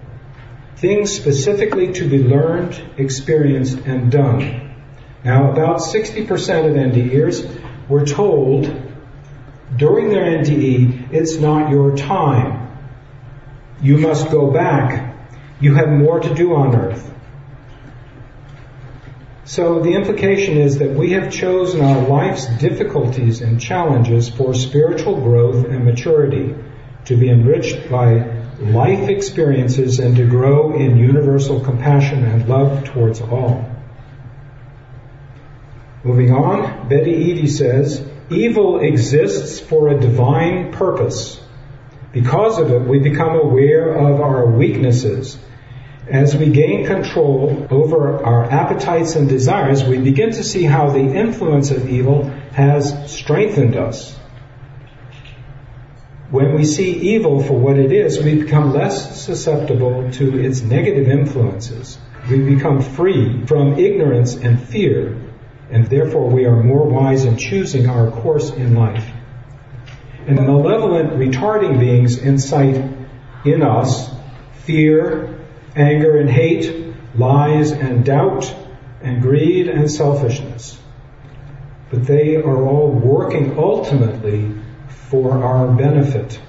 Things 0.75 1.12
specifically 1.12 1.94
to 1.94 2.10
be 2.10 2.20
learned, 2.20 2.82
experienced, 2.98 3.79
and 3.86 4.12
done. 4.12 4.74
Now, 5.24 5.51
about 5.51 5.77
60% 5.77 6.27
of 6.27 6.75
NDEers 6.75 7.89
were 7.89 8.05
told 8.05 8.65
during 9.75 10.10
their 10.10 10.24
NDE, 10.24 11.12
it's 11.12 11.38
not 11.38 11.72
your 11.72 11.98
time. 11.98 12.77
You 13.82 13.98
must 13.98 14.32
go 14.32 14.51
back. 14.51 15.15
You 15.60 15.75
have 15.75 15.89
more 15.89 16.20
to 16.20 16.34
do 16.34 16.55
on 16.55 16.75
earth. 16.75 17.12
So 19.46 19.79
the 19.79 19.94
implication 19.94 20.58
is 20.58 20.79
that 20.79 20.91
we 20.91 21.12
have 21.12 21.32
chosen 21.32 21.82
our 21.82 22.08
life's 22.08 22.46
difficulties 22.58 23.41
and 23.41 23.62
challenges 23.62 24.27
for 24.27 24.53
spiritual 24.53 25.22
growth 25.22 25.65
and 25.65 25.86
maturity, 25.86 26.55
to 27.05 27.15
be 27.15 27.29
enriched 27.29 27.89
by 27.89 28.35
life 28.60 29.10
experiences 29.10 30.00
and 30.00 30.16
to 30.16 30.26
grow 30.26 30.76
in 30.76 30.98
universal 30.98 31.60
compassion 31.60 32.24
and 32.24 32.48
love 32.48 32.86
towards 32.86 33.22
all. 33.22 33.70
Moving 36.04 36.32
on, 36.32 36.88
Betty 36.88 37.12
Eadie 37.12 37.50
says, 37.50 38.08
evil 38.30 38.80
exists 38.80 39.60
for 39.60 39.90
a 39.90 40.00
divine 40.00 40.72
purpose. 40.72 41.42
Because 42.12 42.60
of 42.60 42.72
it, 42.72 42.82
we 42.82 43.00
become 43.00 43.36
aware 43.36 43.94
of 43.94 44.22
our 44.22 44.46
weaknesses 44.46 45.38
as 46.08 46.36
we 46.36 46.50
gain 46.50 46.86
control 46.86 47.68
over 47.72 48.24
our 48.24 48.46
appetites 48.46 49.16
and 49.16 49.28
desires, 49.28 49.84
we 49.84 49.98
begin 49.98 50.32
to 50.32 50.44
see 50.44 50.64
how 50.64 50.90
the 50.92 51.00
influence 51.00 51.72
of 51.72 51.90
evil 51.90 52.30
has 52.54 53.12
strengthened 53.12 53.76
us. 53.76 54.18
When 56.36 56.54
we 56.54 56.65
see 56.65 56.92
evil 57.15 57.42
for 57.42 57.54
what 57.54 57.80
it 57.80 57.94
is, 57.94 58.22
we 58.22 58.44
become 58.44 58.74
less 58.74 59.24
susceptible 59.24 60.12
to 60.12 60.38
its 60.38 60.62
negative 60.62 61.08
influences. 61.08 61.98
We 62.30 62.39
become 62.39 62.82
free 62.82 63.46
from 63.46 63.80
ignorance 63.80 64.36
and 64.36 64.62
fear, 64.62 65.15
and 65.72 65.88
therefore 65.88 66.30
we 66.30 66.44
are 66.44 66.62
more 66.62 66.89
wise 66.89 67.24
in 67.24 67.38
choosing 67.38 67.88
our 67.88 68.12
course 68.12 68.51
in 68.51 68.75
life. 68.75 69.10
And 70.27 70.38
the 70.38 70.42
malevolent, 70.42 71.12
retarding 71.12 71.80
beings 71.80 72.18
incite 72.18 72.84
in 73.46 73.62
us 73.62 74.13
fear, 74.65 75.39
anger 75.74 76.18
and 76.18 76.30
hate, 76.30 76.96
lies 77.15 77.72
and 77.72 78.04
doubt, 78.04 78.54
and 79.01 79.22
greed 79.22 79.70
and 79.70 79.89
selfishness. 79.89 80.77
But 81.89 82.06
they 82.06 82.36
are 82.36 82.62
all 82.62 82.92
working 82.92 83.58
ultimately 83.58 84.64
for 85.10 85.44
our 85.44 85.68
benefit 85.68 86.40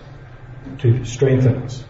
to 0.79 1.05
strengthen 1.05 1.57
us. 1.63 1.85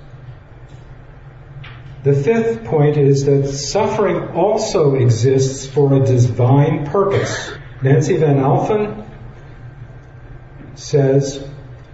The 2.05 2.15
fifth 2.15 2.65
point 2.65 2.97
is 2.97 3.25
that 3.25 3.49
suffering 3.49 4.29
also 4.29 4.95
exists 4.95 5.67
for 5.67 5.95
a 5.95 6.05
divine 6.05 6.87
purpose. 6.87 7.51
Nancy 7.83 8.17
Van 8.17 8.37
Alphen 8.37 9.05
says, 10.77 11.45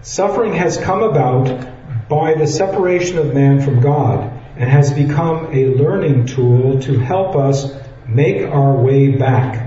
suffering 0.03 0.53
has 0.55 0.77
come 0.77 1.03
about 1.03 1.67
by 2.09 2.35
the 2.35 2.47
separation 2.47 3.17
of 3.17 3.33
man 3.33 3.63
from 3.63 3.81
God 3.81 4.31
and 4.57 4.69
has 4.69 4.93
become 4.93 5.47
a 5.47 5.67
learning 5.77 6.27
tool 6.27 6.81
to 6.81 6.99
help 6.99 7.35
us 7.35 7.73
make 8.07 8.43
our 8.43 8.77
way 8.77 9.17
back. 9.17 9.62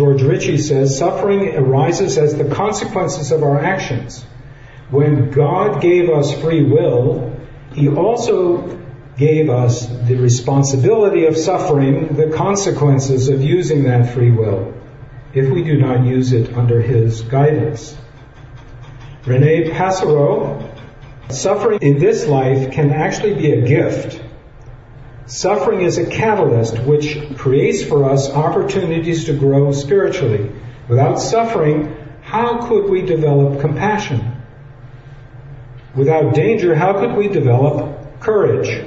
George 0.00 0.22
Ritchie 0.22 0.56
says 0.56 0.96
suffering 0.96 1.54
arises 1.54 2.16
as 2.16 2.34
the 2.34 2.46
consequences 2.46 3.32
of 3.32 3.42
our 3.42 3.62
actions. 3.62 4.22
When 4.88 5.30
God 5.30 5.82
gave 5.82 6.08
us 6.08 6.32
free 6.40 6.64
will, 6.64 7.38
He 7.74 7.86
also 7.86 8.78
gave 9.18 9.50
us 9.50 9.84
the 9.84 10.14
responsibility 10.14 11.26
of 11.26 11.36
suffering 11.36 12.16
the 12.16 12.34
consequences 12.34 13.28
of 13.28 13.44
using 13.44 13.82
that 13.82 14.14
free 14.14 14.30
will 14.30 14.72
if 15.34 15.50
we 15.50 15.62
do 15.62 15.76
not 15.76 16.06
use 16.06 16.32
it 16.32 16.50
under 16.54 16.80
His 16.80 17.20
guidance. 17.20 17.94
Rene 19.26 19.68
Passereau 19.68 20.66
Suffering 21.28 21.78
in 21.82 21.98
this 21.98 22.26
life 22.26 22.72
can 22.72 22.90
actually 22.90 23.34
be 23.34 23.52
a 23.52 23.66
gift. 23.66 24.18
Suffering 25.30 25.82
is 25.82 25.96
a 25.96 26.10
catalyst 26.10 26.76
which 26.80 27.16
creates 27.36 27.84
for 27.84 28.10
us 28.10 28.28
opportunities 28.28 29.26
to 29.26 29.32
grow 29.32 29.70
spiritually. 29.70 30.50
Without 30.88 31.20
suffering, 31.20 31.96
how 32.20 32.66
could 32.66 32.90
we 32.90 33.02
develop 33.02 33.60
compassion? 33.60 34.42
Without 35.94 36.34
danger, 36.34 36.74
how 36.74 36.94
could 36.94 37.14
we 37.14 37.28
develop 37.28 38.18
courage? 38.18 38.84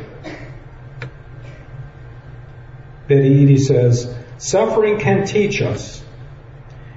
Betty 3.07 3.29
Eadie 3.29 3.57
says, 3.57 4.13
suffering 4.38 5.00
can 5.00 5.25
teach 5.25 5.62
us. 5.62 6.03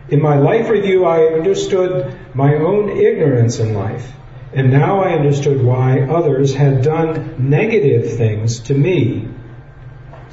In 0.09 0.21
my 0.21 0.39
life 0.39 0.69
review, 0.69 1.05
I 1.05 1.35
understood 1.35 2.19
my 2.35 2.57
own 2.57 2.91
ignorance 2.91 3.61
in 3.61 3.75
life. 3.75 4.13
And 4.53 4.73
now 4.73 5.05
I 5.05 5.13
understood 5.13 5.63
why 5.63 6.01
others 6.01 6.53
had 6.53 6.83
done 6.83 7.49
negative 7.49 8.17
things 8.17 8.59
to 8.61 8.75
me. 8.75 9.29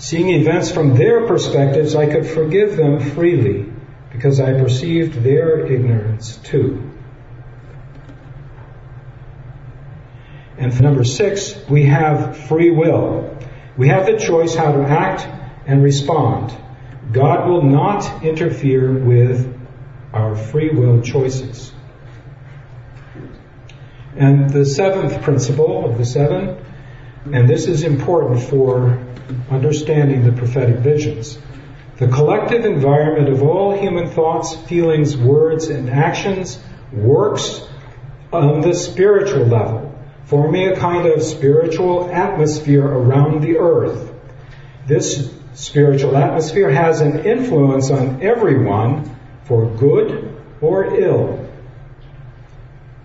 Seeing 0.03 0.31
events 0.31 0.69
from 0.69 0.95
their 0.97 1.25
perspectives, 1.27 1.95
I 1.95 2.07
could 2.07 2.27
forgive 2.27 2.75
them 2.75 2.99
freely 2.99 3.71
because 4.11 4.41
I 4.41 4.51
perceived 4.51 5.23
their 5.23 5.65
ignorance 5.65 6.35
too. 6.43 6.91
And 10.57 10.73
for 10.73 10.83
number 10.83 11.05
six, 11.05 11.55
we 11.69 11.85
have 11.85 12.35
free 12.49 12.69
will. 12.69 13.33
We 13.77 13.87
have 13.87 14.05
the 14.05 14.17
choice 14.17 14.53
how 14.53 14.73
to 14.73 14.83
act 14.83 15.25
and 15.65 15.81
respond. 15.81 16.53
God 17.13 17.47
will 17.47 17.63
not 17.63 18.25
interfere 18.25 18.91
with 18.91 19.57
our 20.11 20.35
free 20.35 20.71
will 20.71 21.01
choices. 21.01 21.71
And 24.17 24.49
the 24.49 24.65
seventh 24.65 25.21
principle 25.21 25.89
of 25.89 25.97
the 25.97 26.03
seven, 26.03 26.57
and 27.31 27.49
this 27.49 27.67
is 27.67 27.83
important 27.83 28.41
for 28.41 28.99
understanding 29.49 30.25
the 30.25 30.31
prophetic 30.31 30.77
visions. 30.77 31.37
The 31.97 32.07
collective 32.07 32.65
environment 32.65 33.29
of 33.29 33.43
all 33.43 33.79
human 33.79 34.09
thoughts, 34.09 34.55
feelings, 34.55 35.15
words, 35.15 35.67
and 35.67 35.89
actions 35.89 36.59
works 36.91 37.65
on 38.31 38.61
the 38.61 38.73
spiritual 38.73 39.45
level, 39.45 39.95
forming 40.25 40.69
a 40.69 40.75
kind 40.75 41.07
of 41.07 41.21
spiritual 41.21 42.09
atmosphere 42.11 42.85
around 42.85 43.41
the 43.41 43.57
earth. 43.57 44.11
This 44.87 45.31
spiritual 45.53 46.17
atmosphere 46.17 46.69
has 46.69 47.01
an 47.01 47.25
influence 47.25 47.91
on 47.91 48.21
everyone 48.21 49.15
for 49.45 49.69
good 49.77 50.35
or 50.61 50.99
ill. 50.99 51.42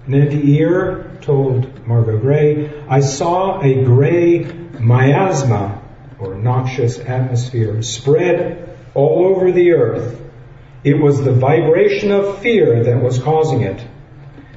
NDEer 0.09 1.21
told 1.21 1.87
Margot 1.87 2.17
Grey, 2.17 2.71
I 2.89 3.01
saw 3.01 3.61
a 3.61 3.85
gray 3.85 4.45
miasma, 4.81 5.83
or 6.19 6.35
noxious 6.35 6.99
atmosphere, 6.99 7.83
spread 7.83 8.77
all 8.95 9.27
over 9.27 9.53
the 9.53 9.73
earth. 9.73 10.19
It 10.83 10.99
was 10.99 11.23
the 11.23 11.33
vibration 11.33 12.11
of 12.11 12.39
fear 12.39 12.85
that 12.85 13.03
was 13.03 13.19
causing 13.19 13.61
it. 13.61 13.87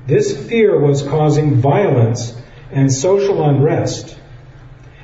This 0.07 0.47
fear 0.47 0.79
was 0.79 1.03
causing 1.03 1.55
violence 1.55 2.33
and 2.71 2.91
social 2.91 3.43
unrest. 3.43 4.17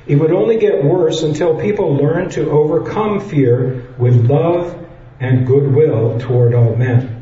It 0.06 0.16
would 0.16 0.32
only 0.32 0.58
get 0.58 0.82
worse 0.82 1.22
until 1.22 1.60
people 1.60 1.96
learned 1.96 2.32
to 2.32 2.50
overcome 2.50 3.20
fear 3.20 3.86
with 3.98 4.30
love 4.30 4.86
and 5.20 5.46
goodwill 5.46 6.18
toward 6.18 6.54
all 6.54 6.74
men. 6.74 7.17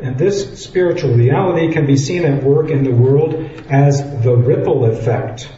And 0.00 0.16
this 0.16 0.62
spiritual 0.62 1.14
reality 1.14 1.72
can 1.72 1.86
be 1.86 1.96
seen 1.96 2.24
at 2.24 2.42
work 2.42 2.70
in 2.70 2.84
the 2.84 2.92
world 2.92 3.34
as 3.68 4.00
the 4.22 4.36
ripple 4.36 4.84
effect, 4.84 5.50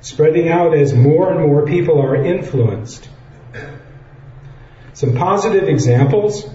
spreading 0.00 0.48
out 0.48 0.74
as 0.74 0.94
more 0.94 1.30
and 1.30 1.40
more 1.40 1.66
people 1.66 2.00
are 2.00 2.14
influenced. 2.14 3.08
Some 4.92 5.14
positive 5.14 5.68
examples 5.68 6.48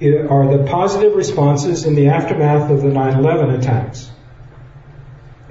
eh, 0.00 0.26
are 0.26 0.56
the 0.56 0.64
positive 0.64 1.14
responses 1.14 1.84
in 1.84 1.94
the 1.94 2.08
aftermath 2.08 2.70
of 2.70 2.82
the 2.82 2.88
9-11 2.88 3.58
attacks 3.58 4.10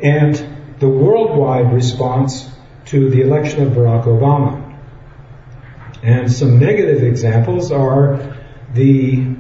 and 0.02 0.36
the 0.80 0.90
worldwide 0.90 1.72
response 1.74 2.50
to 2.86 3.10
the 3.10 3.22
election 3.22 3.64
of 3.64 3.74
Barack 3.74 4.06
Obama. 4.06 4.60
And 6.04 6.32
some 6.32 6.60
negative 6.60 7.04
examples 7.04 7.72
are 7.72 8.38
the 8.74 9.36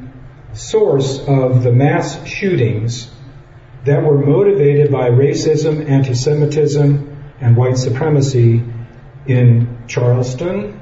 source 0.54 1.20
of 1.20 1.64
the 1.64 1.72
mass 1.72 2.26
shootings 2.28 3.10
that 3.86 4.04
were 4.04 4.18
motivated 4.18 4.92
by 4.92 5.10
racism, 5.10 5.90
anti-Semitism, 5.90 7.10
and 7.42 7.58
white 7.58 7.78
supremacy 7.78 8.64
in 9.26 9.78
Charleston, 9.88 10.80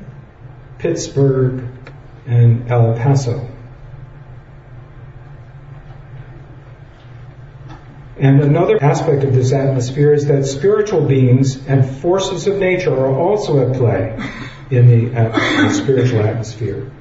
Pittsburgh, 0.77 1.67
and 2.27 2.69
El 2.69 2.95
Paso. 2.95 3.47
And 8.17 8.41
another 8.41 8.81
aspect 8.83 9.23
of 9.23 9.33
this 9.33 9.51
atmosphere 9.51 10.13
is 10.13 10.27
that 10.27 10.45
spiritual 10.45 11.07
beings 11.07 11.65
and 11.65 11.83
forces 12.01 12.45
of 12.45 12.57
nature 12.57 12.93
are 12.93 13.11
also 13.11 13.67
at 13.67 13.75
play 13.75 14.15
in 14.69 14.87
the, 14.87 15.09
the 15.09 15.73
spiritual 15.73 16.19
atmosphere. 16.19 16.91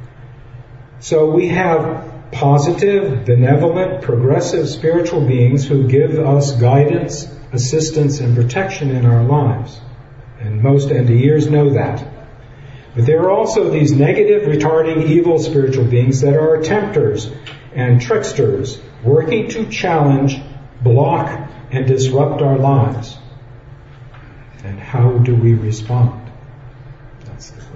So 1.01 1.31
we 1.31 1.49
have 1.49 2.10
positive, 2.33 3.25
benevolent, 3.25 4.03
progressive 4.03 4.69
spiritual 4.69 5.27
beings 5.27 5.67
who 5.67 5.89
give 5.89 6.19
us 6.19 6.53
guidance, 6.53 7.25
assistance, 7.53 8.21
and 8.21 8.37
protection 8.37 8.91
in 8.91 9.05
our 9.05 9.25
lives. 9.25 9.81
And 10.39 10.63
most 10.63 10.89
NDErs 10.89 11.51
know 11.51 11.71
that. 11.71 12.07
But 12.95 13.07
there 13.07 13.21
are 13.23 13.31
also 13.31 13.71
these 13.71 13.93
negative, 13.93 14.43
retarding, 14.43 15.09
evil 15.09 15.39
spiritual 15.39 15.85
beings 15.85 16.21
that 16.23 16.37
are 16.37 16.61
tempters 16.63 17.31
and 17.75 18.01
tricksters, 18.01 18.81
working 19.05 19.49
to 19.51 19.69
challenge, 19.69 20.41
block, 20.83 21.51
and 21.71 21.87
disrupt 21.87 22.43
our 22.43 22.59
lives. 22.59 23.17
And 24.65 24.79
how 24.79 25.19
do 25.19 25.35
we 25.35 25.55
respond? 25.55 26.31
That's 27.25 27.51
the. 27.51 27.70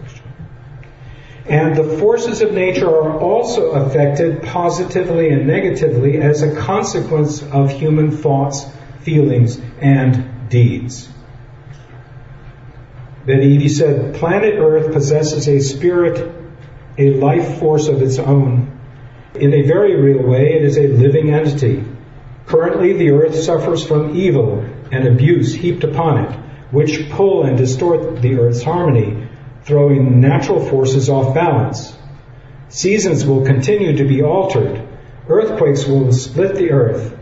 And 1.47 1.77
the 1.77 1.99
forces 1.99 2.41
of 2.41 2.53
nature 2.53 2.89
are 2.89 3.21
also 3.21 3.73
affected 3.73 4.43
positively 4.43 5.29
and 5.29 5.47
negatively 5.47 6.19
as 6.19 6.43
a 6.43 6.57
consequence 6.57 7.43
of 7.43 7.71
human 7.71 8.11
thoughts, 8.11 8.65
feelings, 9.01 9.61
and 9.79 10.49
deeds. 10.49 11.09
Betty 13.27 13.57
Eadie 13.57 13.69
said, 13.69 14.15
planet 14.15 14.55
Earth 14.59 14.93
possesses 14.93 15.47
a 15.49 15.61
spirit, 15.61 16.35
a 16.97 17.11
life 17.11 17.59
force 17.59 17.89
of 17.89 18.01
its 18.01 18.19
own. 18.19 18.81
In 19.35 19.53
a 19.53 19.63
very 19.63 19.97
real 19.97 20.23
way, 20.23 20.55
it 20.55 20.63
is 20.63 20.79
a 20.79 20.89
living 20.89 21.31
entity. 21.31 21.85
Currently, 22.47 22.95
the 22.95 23.11
Earth 23.11 23.35
suffers 23.35 23.87
from 23.87 24.17
evil 24.17 24.65
and 24.93 25.07
abuse 25.07 25.55
heaped 25.55 25.85
upon 25.85 26.25
it, 26.25 26.39
which 26.71 27.11
pull 27.11 27.45
and 27.45 27.59
distort 27.59 28.23
the 28.23 28.37
Earth's 28.37 28.63
harmony 28.63 29.24
throwing 29.65 30.21
natural 30.21 30.65
forces 30.69 31.09
off 31.09 31.35
balance. 31.35 31.97
Seasons 32.69 33.25
will 33.25 33.45
continue 33.45 33.97
to 33.97 34.05
be 34.05 34.23
altered. 34.23 34.87
Earthquakes 35.29 35.87
will 35.87 36.13
split 36.13 36.55
the 36.55 36.71
earth. 36.71 37.17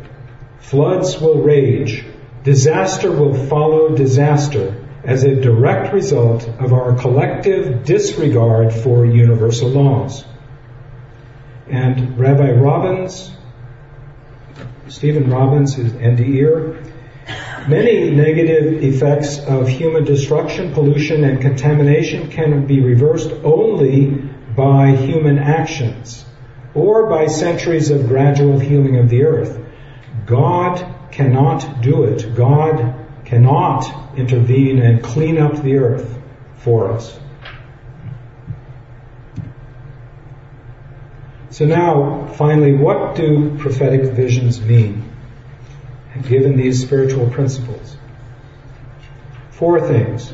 Floods 0.60 1.20
will 1.20 1.42
rage. 1.42 2.04
Disaster 2.42 3.12
will 3.12 3.46
follow 3.46 3.94
disaster 3.94 4.82
as 5.04 5.24
a 5.24 5.40
direct 5.40 5.92
result 5.92 6.48
of 6.60 6.72
our 6.72 6.96
collective 6.96 7.84
disregard 7.84 8.72
for 8.72 9.04
universal 9.04 9.68
laws. 9.68 10.24
And 11.68 12.18
Rabbi 12.18 12.52
Robbins, 12.52 13.30
Stephen 14.88 15.30
Robbins, 15.30 15.74
who's 15.74 15.92
NDEer, 15.92 16.91
Many 17.68 18.10
negative 18.10 18.82
effects 18.82 19.38
of 19.38 19.68
human 19.68 20.04
destruction, 20.04 20.72
pollution, 20.72 21.22
and 21.22 21.40
contamination 21.40 22.28
can 22.28 22.66
be 22.66 22.80
reversed 22.80 23.30
only 23.44 24.06
by 24.56 24.96
human 24.96 25.38
actions 25.38 26.24
or 26.74 27.08
by 27.08 27.26
centuries 27.26 27.90
of 27.90 28.08
gradual 28.08 28.58
healing 28.58 28.96
of 28.96 29.08
the 29.08 29.22
earth. 29.22 29.60
God 30.26 30.84
cannot 31.12 31.82
do 31.82 32.04
it. 32.04 32.34
God 32.34 32.94
cannot 33.24 34.18
intervene 34.18 34.80
and 34.80 35.02
clean 35.02 35.38
up 35.38 35.62
the 35.62 35.76
earth 35.76 36.18
for 36.56 36.90
us. 36.90 37.18
So 41.50 41.66
now, 41.66 42.26
finally, 42.34 42.72
what 42.72 43.14
do 43.14 43.56
prophetic 43.58 44.12
visions 44.14 44.60
mean? 44.60 45.11
Given 46.28 46.56
these 46.56 46.82
spiritual 46.82 47.28
principles? 47.30 47.96
Four 49.50 49.80
things. 49.80 50.32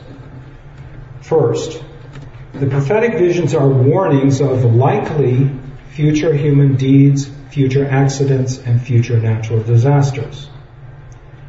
First, 1.20 1.82
the 2.52 2.66
prophetic 2.66 3.18
visions 3.18 3.54
are 3.54 3.68
warnings 3.68 4.40
of 4.40 4.64
likely 4.64 5.50
future 5.90 6.34
human 6.34 6.76
deeds, 6.76 7.30
future 7.50 7.86
accidents, 7.86 8.58
and 8.58 8.80
future 8.80 9.18
natural 9.18 9.62
disasters. 9.62 10.48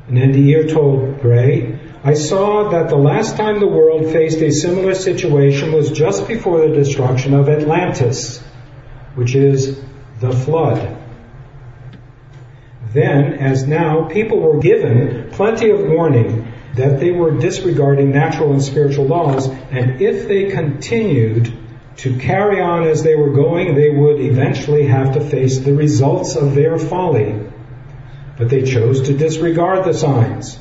And 0.08 0.18
NDEer 0.18 0.72
told 0.72 1.22
Grey, 1.22 1.80
I 2.04 2.14
saw 2.14 2.70
that 2.70 2.90
the 2.90 2.96
last 2.96 3.38
time 3.38 3.60
the 3.60 3.68
world 3.68 4.12
faced 4.12 4.40
a 4.40 4.52
similar 4.52 4.96
situation 4.96 5.72
was 5.72 5.92
just 5.92 6.28
before 6.28 6.68
the 6.68 6.74
destruction 6.74 7.34
of 7.34 7.50
Atlantis, 7.50 8.40
which 9.16 9.36
is 9.36 9.80
the 10.20 10.32
flood. 10.32 10.99
Then, 12.94 13.34
as 13.34 13.68
now, 13.68 14.08
people 14.10 14.40
were 14.40 14.60
given 14.60 15.30
plenty 15.32 15.70
of 15.70 15.88
warning 15.88 16.52
that 16.76 17.00
they 17.00 17.12
were 17.12 17.32
disregarding 17.32 18.12
natural 18.12 18.52
and 18.52 18.64
spiritual 18.64 19.06
laws, 19.06 19.48
and 19.48 20.02
if 20.02 20.28
they 20.28 20.50
continued 20.50 21.56
to 21.98 22.18
carry 22.18 22.62
on 22.62 22.88
as 22.88 23.04
they 23.04 23.16
were 23.16 23.32
going, 23.32 23.76
they 23.76 23.90
would 23.90 24.20
eventually 24.20 24.88
have 24.88 25.14
to 25.14 25.22
face 25.22 25.60
the 25.60 25.74
results 25.74 26.36
of 26.36 26.56
their 26.56 26.80
folly. 26.80 27.36
But 28.38 28.50
they 28.50 28.64
chose 28.64 29.02
to 29.04 29.14
disregard 29.14 29.86
the 29.86 29.94
signs. 29.94 30.58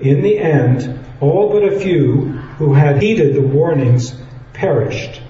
In 0.00 0.22
the 0.22 0.38
end, 0.38 0.98
all 1.20 1.50
but 1.52 1.62
a 1.62 1.78
few 1.78 2.28
who 2.58 2.72
had 2.72 3.02
heeded 3.02 3.34
the 3.34 3.42
warnings 3.42 4.14
perished. 4.54 5.20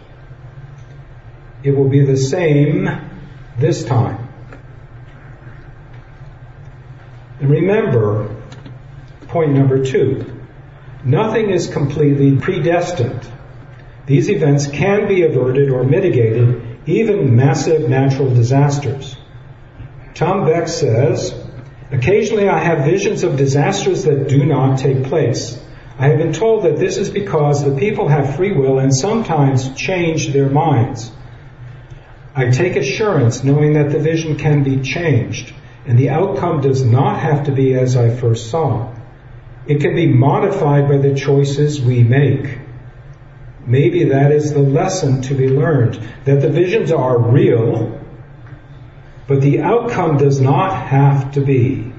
It 1.62 1.72
will 1.72 1.88
be 1.88 2.04
the 2.04 2.16
same 2.16 2.88
this 3.58 3.84
time. 3.84 4.21
And 7.42 7.50
remember, 7.50 8.36
point 9.26 9.50
number 9.50 9.84
two, 9.84 10.24
nothing 11.04 11.50
is 11.50 11.66
completely 11.66 12.36
predestined. 12.36 13.28
These 14.06 14.30
events 14.30 14.68
can 14.68 15.08
be 15.08 15.24
averted 15.24 15.68
or 15.68 15.82
mitigated, 15.82 16.78
even 16.86 17.34
massive 17.34 17.90
natural 17.90 18.32
disasters. 18.32 19.16
Tom 20.14 20.46
Beck 20.46 20.68
says, 20.68 21.34
Occasionally 21.90 22.48
I 22.48 22.60
have 22.60 22.84
visions 22.84 23.24
of 23.24 23.36
disasters 23.36 24.04
that 24.04 24.28
do 24.28 24.44
not 24.46 24.78
take 24.78 25.02
place. 25.02 25.60
I 25.98 26.06
have 26.10 26.18
been 26.18 26.32
told 26.32 26.62
that 26.62 26.76
this 26.76 26.96
is 26.96 27.10
because 27.10 27.64
the 27.64 27.76
people 27.76 28.06
have 28.06 28.36
free 28.36 28.52
will 28.52 28.78
and 28.78 28.94
sometimes 28.94 29.74
change 29.74 30.28
their 30.28 30.48
minds. 30.48 31.10
I 32.36 32.50
take 32.50 32.76
assurance 32.76 33.42
knowing 33.42 33.72
that 33.72 33.90
the 33.90 33.98
vision 33.98 34.36
can 34.36 34.62
be 34.62 34.80
changed 34.80 35.52
and 35.86 35.98
the 35.98 36.10
outcome 36.10 36.60
does 36.60 36.82
not 36.84 37.18
have 37.18 37.46
to 37.46 37.52
be 37.52 37.74
as 37.74 37.96
I 37.96 38.14
first 38.14 38.50
saw. 38.50 38.94
It 39.66 39.80
can 39.80 39.94
be 39.94 40.06
modified 40.06 40.88
by 40.88 40.98
the 40.98 41.14
choices 41.14 41.80
we 41.80 42.02
make. 42.02 42.58
Maybe 43.64 44.04
that 44.04 44.32
is 44.32 44.52
the 44.52 44.60
lesson 44.62 45.22
to 45.22 45.34
be 45.34 45.48
learned, 45.48 46.00
that 46.24 46.40
the 46.40 46.48
visions 46.48 46.90
are 46.90 47.18
real, 47.18 48.00
but 49.28 49.40
the 49.40 49.60
outcome 49.60 50.18
does 50.18 50.40
not 50.40 50.74
have 50.74 51.32
to 51.32 51.40
be. 51.40 51.92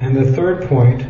And 0.00 0.16
the 0.16 0.32
third 0.32 0.68
point, 0.68 1.06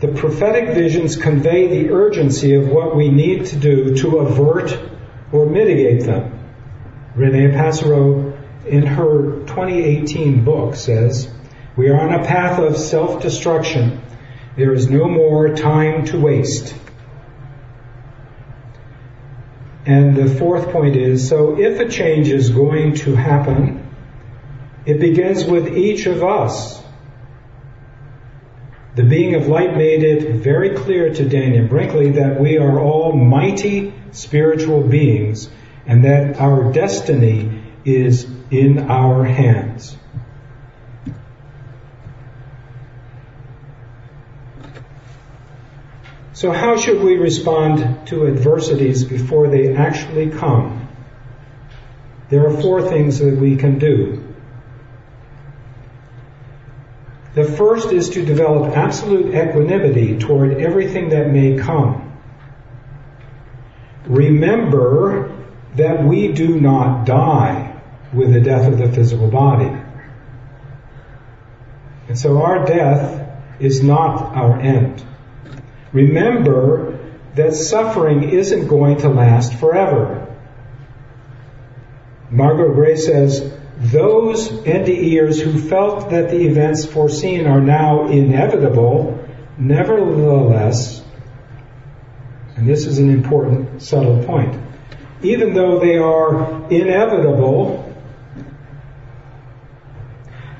the 0.00 0.08
prophetic 0.08 0.74
visions 0.74 1.16
convey 1.16 1.66
the 1.66 1.90
urgency 1.90 2.54
of 2.54 2.68
what 2.68 2.94
we 2.94 3.08
need 3.08 3.46
to 3.46 3.56
do 3.56 3.96
to 3.96 4.18
avert 4.18 4.78
or 5.32 5.46
mitigate 5.46 6.04
them. 6.04 6.37
Renee 7.18 7.48
Passereau, 7.48 8.38
in 8.64 8.86
her 8.86 9.40
2018 9.46 10.44
book, 10.44 10.76
says, 10.76 11.28
We 11.76 11.88
are 11.88 12.00
on 12.00 12.14
a 12.14 12.24
path 12.24 12.60
of 12.60 12.76
self 12.76 13.22
destruction. 13.22 14.00
There 14.56 14.72
is 14.72 14.88
no 14.88 15.08
more 15.08 15.54
time 15.56 16.04
to 16.06 16.20
waste. 16.20 16.74
And 19.84 20.14
the 20.14 20.28
fourth 20.28 20.70
point 20.70 20.96
is 20.96 21.28
so 21.28 21.58
if 21.58 21.80
a 21.80 21.88
change 21.88 22.28
is 22.28 22.50
going 22.50 22.94
to 22.96 23.14
happen, 23.16 23.88
it 24.86 25.00
begins 25.00 25.44
with 25.44 25.76
each 25.76 26.06
of 26.06 26.22
us. 26.22 26.80
The 28.94 29.04
being 29.04 29.34
of 29.34 29.48
light 29.48 29.76
made 29.76 30.02
it 30.02 30.36
very 30.36 30.76
clear 30.76 31.12
to 31.14 31.24
Dannion 31.24 31.68
Brinkley 31.68 32.12
that 32.12 32.40
we 32.40 32.58
are 32.58 32.78
all 32.78 33.12
mighty 33.12 33.94
spiritual 34.12 34.82
beings 34.82 35.48
and 35.88 36.04
that 36.04 36.38
our 36.38 36.70
destiny 36.70 37.62
is 37.84 38.30
in 38.50 38.90
our 38.90 39.24
hands. 39.24 39.96
So, 46.34 46.52
how 46.52 46.76
should 46.76 47.02
we 47.02 47.16
respond 47.16 48.06
to 48.08 48.28
adversities 48.28 49.02
before 49.02 49.48
they 49.48 49.74
actually 49.74 50.30
come? 50.30 50.88
There 52.28 52.46
are 52.46 52.60
four 52.60 52.82
things 52.82 53.18
that 53.18 53.34
we 53.34 53.56
can 53.56 53.80
do. 53.80 54.22
The 57.34 57.44
first 57.44 57.92
is 57.92 58.10
to 58.10 58.24
develop 58.24 58.76
absolute 58.76 59.34
equanimity 59.34 60.18
toward 60.18 60.58
everything 60.58 61.08
that 61.08 61.30
may 61.30 61.56
come. 61.56 62.04
Remember 64.06 65.27
that 65.78 66.04
we 66.04 66.32
do 66.32 66.60
not 66.60 67.06
die 67.06 67.80
with 68.12 68.32
the 68.32 68.40
death 68.40 68.70
of 68.70 68.78
the 68.78 68.92
physical 68.92 69.28
body. 69.28 69.70
And 72.08 72.18
so 72.18 72.42
our 72.42 72.64
death 72.64 73.28
is 73.60 73.82
not 73.82 74.34
our 74.34 74.58
end. 74.60 75.04
Remember 75.92 76.98
that 77.34 77.54
suffering 77.54 78.30
isn't 78.30 78.68
going 78.68 78.98
to 78.98 79.08
last 79.08 79.54
forever. 79.54 80.26
Margot 82.30 82.74
Grey 82.74 82.96
says, 82.96 83.54
those 83.78 84.48
NDEers 84.48 85.40
who 85.40 85.58
felt 85.58 86.10
that 86.10 86.30
the 86.30 86.46
events 86.46 86.84
foreseen 86.84 87.46
are 87.46 87.60
now 87.60 88.08
inevitable, 88.08 89.24
nevertheless, 89.56 91.04
and 92.56 92.68
this 92.68 92.86
is 92.86 92.98
an 92.98 93.08
important 93.10 93.80
subtle 93.80 94.24
point, 94.24 94.67
even 95.22 95.54
though 95.54 95.80
they 95.80 95.96
are 95.96 96.70
inevitable, 96.70 97.94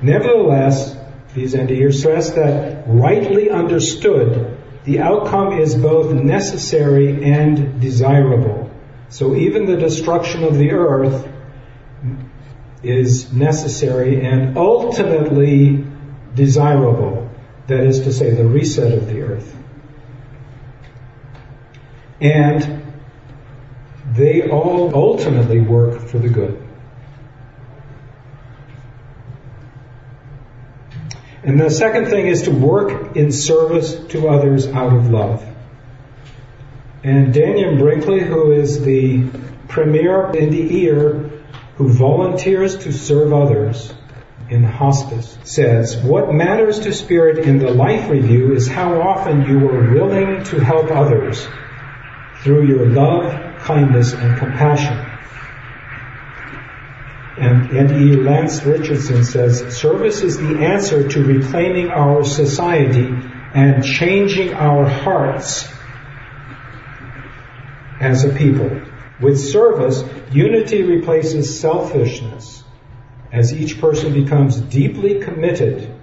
nevertheless, 0.01 0.97
these 1.33 1.53
NDEers 1.53 1.99
stress 1.99 2.31
that 2.31 2.83
rightly 2.87 3.49
understood, 3.49 4.57
the 4.83 4.99
outcome 4.99 5.59
is 5.59 5.75
both 5.75 6.11
necessary 6.11 7.23
and 7.23 7.79
desirable. 7.79 8.69
So 9.09 9.35
even 9.35 9.65
the 9.65 9.77
destruction 9.77 10.43
of 10.43 10.57
the 10.57 10.71
earth 10.71 11.27
is 12.83 13.31
necessary 13.31 14.25
and 14.25 14.57
ultimately 14.57 15.85
desirable. 16.35 17.29
That 17.67 17.81
is 17.81 18.01
to 18.01 18.13
say, 18.13 18.31
the 18.31 18.45
reset 18.45 18.93
of 18.93 19.07
the 19.07 19.21
earth. 19.21 19.55
And 22.21 22.78
they 24.19 24.49
all 24.49 24.93
ultimately 24.93 25.59
work 25.59 25.99
for 26.07 26.19
the 26.19 26.29
good. 26.29 26.69
And 31.43 31.59
the 31.59 31.69
second 31.69 32.07
thing 32.07 32.27
is 32.27 32.43
to 32.43 32.51
work 32.51 33.15
in 33.15 33.31
service 33.31 33.95
to 34.09 34.27
others 34.27 34.67
out 34.67 34.93
of 34.93 35.09
love. 35.09 35.45
And 37.03 37.33
Dannion 37.33 37.79
Brinkley, 37.79 38.19
who 38.19 38.51
is 38.51 38.83
the 38.83 39.23
premier 39.69 40.31
NDEer 40.33 41.43
who 41.77 41.87
volunteers 41.87 42.79
to 42.79 42.91
serve 42.91 43.31
others 43.31 43.93
in 44.49 44.63
hospice, 44.63 45.37
says, 45.45 45.95
What 45.95 46.33
matters 46.33 46.81
to 46.81 46.93
Spirit 46.93 47.39
in 47.39 47.59
the 47.59 47.71
life 47.71 48.09
review 48.09 48.53
is 48.53 48.67
how 48.67 49.01
often 49.01 49.47
you 49.47 49.69
are 49.69 49.93
willing 49.93 50.43
to 50.43 50.59
help 50.59 50.91
others 50.91 51.47
through 52.43 52.67
your 52.67 52.87
love, 52.87 53.48
kindness, 53.69 54.13
and 54.13 54.35
compassion. 54.39 54.97
And 57.37 57.69
NDE 57.69 58.25
Lance 58.25 58.63
Richardson 58.63 59.23
says, 59.23 59.77
service 59.77 60.23
is 60.23 60.39
the 60.39 60.57
answer 60.65 61.07
to 61.07 61.23
reclaiming 61.23 61.89
our 61.91 62.23
society 62.23 63.07
and 63.53 63.85
changing 63.85 64.55
our 64.55 64.89
hearts 64.89 65.71
as 67.99 68.25
a 68.25 68.33
people. 68.33 68.81
With 69.21 69.39
service, 69.39 70.03
unity 70.31 70.81
replaces 70.81 71.59
selfishness 71.59 72.63
as 73.31 73.53
each 73.53 73.79
person 73.79 74.13
becomes 74.13 74.59
deeply 74.59 75.19
committed 75.19 75.93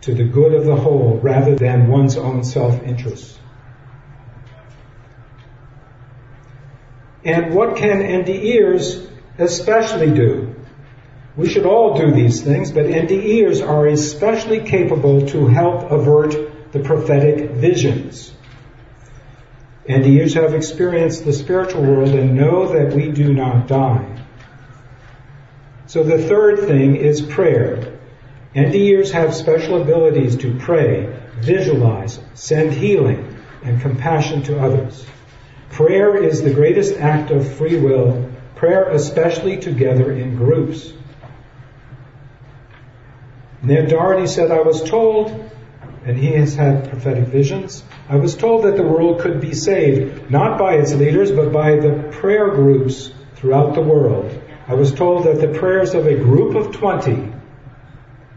to 0.00 0.14
the 0.14 0.24
good 0.24 0.52
of 0.52 0.64
the 0.64 0.74
whole 0.74 1.20
rather 1.22 1.54
than 1.54 1.86
one's 1.86 2.16
own 2.16 2.42
self-interest. 2.42 3.38
And 7.24 7.54
what 7.54 7.76
can 7.76 8.00
NDEers 8.00 9.08
especially 9.38 10.10
do. 10.10 10.54
We 11.36 11.48
should 11.48 11.66
all 11.66 11.96
do 11.96 12.12
these 12.12 12.42
things, 12.42 12.70
but 12.70 12.84
NDEers 12.84 13.66
are 13.66 13.86
especially 13.86 14.60
capable 14.60 15.26
to 15.28 15.46
help 15.46 15.90
avert 15.90 16.72
the 16.72 16.80
prophetic 16.80 17.52
visions. 17.52 18.34
NDEers 19.88 20.34
have 20.34 20.54
experienced 20.54 21.24
the 21.24 21.32
spiritual 21.32 21.82
world 21.82 22.10
and 22.10 22.36
know 22.36 22.72
that 22.72 22.94
we 22.94 23.10
do 23.10 23.32
not 23.32 23.66
die. 23.66 24.08
So 25.86 26.02
the 26.02 26.18
third 26.18 26.60
thing 26.60 26.96
is 26.96 27.20
prayer. 27.20 27.98
NDEers 28.54 29.10
have 29.12 29.34
special 29.34 29.80
abilities 29.80 30.36
to 30.36 30.54
pray, 30.58 31.18
visualize, 31.40 32.20
send 32.34 32.72
healing 32.72 33.38
and 33.62 33.80
compassion 33.80 34.42
to 34.44 34.60
others. 34.60 35.06
Prayer 35.72 36.16
is 36.16 36.42
the 36.42 36.52
greatest 36.52 36.98
act 36.98 37.30
of 37.30 37.56
free 37.56 37.80
will 37.80 38.30
prayer 38.62 38.90
especially 38.90 39.56
together 39.56 40.12
in 40.12 40.36
groups. 40.36 40.92
Ned 43.60 43.88
Dougherty 43.88 44.28
said, 44.28 44.52
I 44.52 44.60
was 44.60 44.88
told, 44.88 45.50
and 46.04 46.16
he 46.16 46.28
has 46.34 46.54
had 46.54 46.88
prophetic 46.88 47.24
visions, 47.24 47.82
I 48.08 48.16
was 48.16 48.36
told 48.36 48.64
that 48.64 48.76
the 48.76 48.84
world 48.84 49.20
could 49.20 49.40
be 49.40 49.52
saved, 49.52 50.30
not 50.30 50.58
by 50.58 50.74
its 50.74 50.94
leaders, 50.94 51.32
but 51.32 51.52
by 51.52 51.76
the 51.76 52.08
prayer 52.12 52.50
groups 52.50 53.10
throughout 53.34 53.74
the 53.74 53.82
world. 53.82 54.30
I 54.68 54.74
was 54.74 54.92
told 54.92 55.24
that 55.24 55.40
the 55.40 55.58
prayers 55.58 55.94
of 55.94 56.06
a 56.06 56.14
group 56.14 56.54
of 56.54 56.72
20 56.72 57.32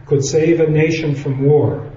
could 0.08 0.26
save 0.26 0.60
a 0.60 0.68
nation 0.68 1.14
from 1.14 1.44
war. 1.44 1.92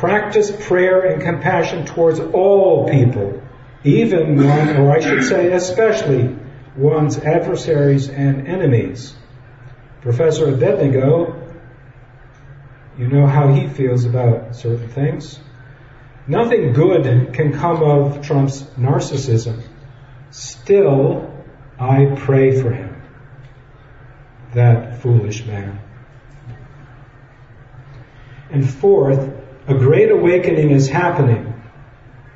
Practice 0.00 0.50
prayer 0.66 1.02
and 1.02 1.20
compassion 1.20 1.84
towards 1.84 2.20
all 2.20 2.88
people, 2.88 3.42
even 3.84 4.34
one, 4.34 4.78
or 4.78 4.90
I 4.90 5.00
should 5.00 5.24
say 5.24 5.52
especially, 5.52 6.38
one's 6.74 7.18
adversaries 7.18 8.08
and 8.08 8.48
enemies. 8.48 9.14
Professor 10.00 10.48
Abednego, 10.48 11.52
you 12.96 13.08
know 13.08 13.26
how 13.26 13.52
he 13.52 13.68
feels 13.68 14.06
about 14.06 14.56
certain 14.56 14.88
things. 14.88 15.38
Nothing 16.26 16.72
good 16.72 17.34
can 17.34 17.52
come 17.52 17.82
of 17.82 18.26
Trump's 18.26 18.62
narcissism. 18.78 19.62
Still, 20.30 21.30
I 21.78 22.14
pray 22.16 22.58
for 22.58 22.70
him. 22.70 23.02
That 24.54 25.02
foolish 25.02 25.44
man. 25.44 25.78
And 28.48 28.66
fourth, 28.66 29.36
a 29.70 29.74
great 29.78 30.10
awakening 30.10 30.70
is 30.70 30.88
happening 30.88 31.50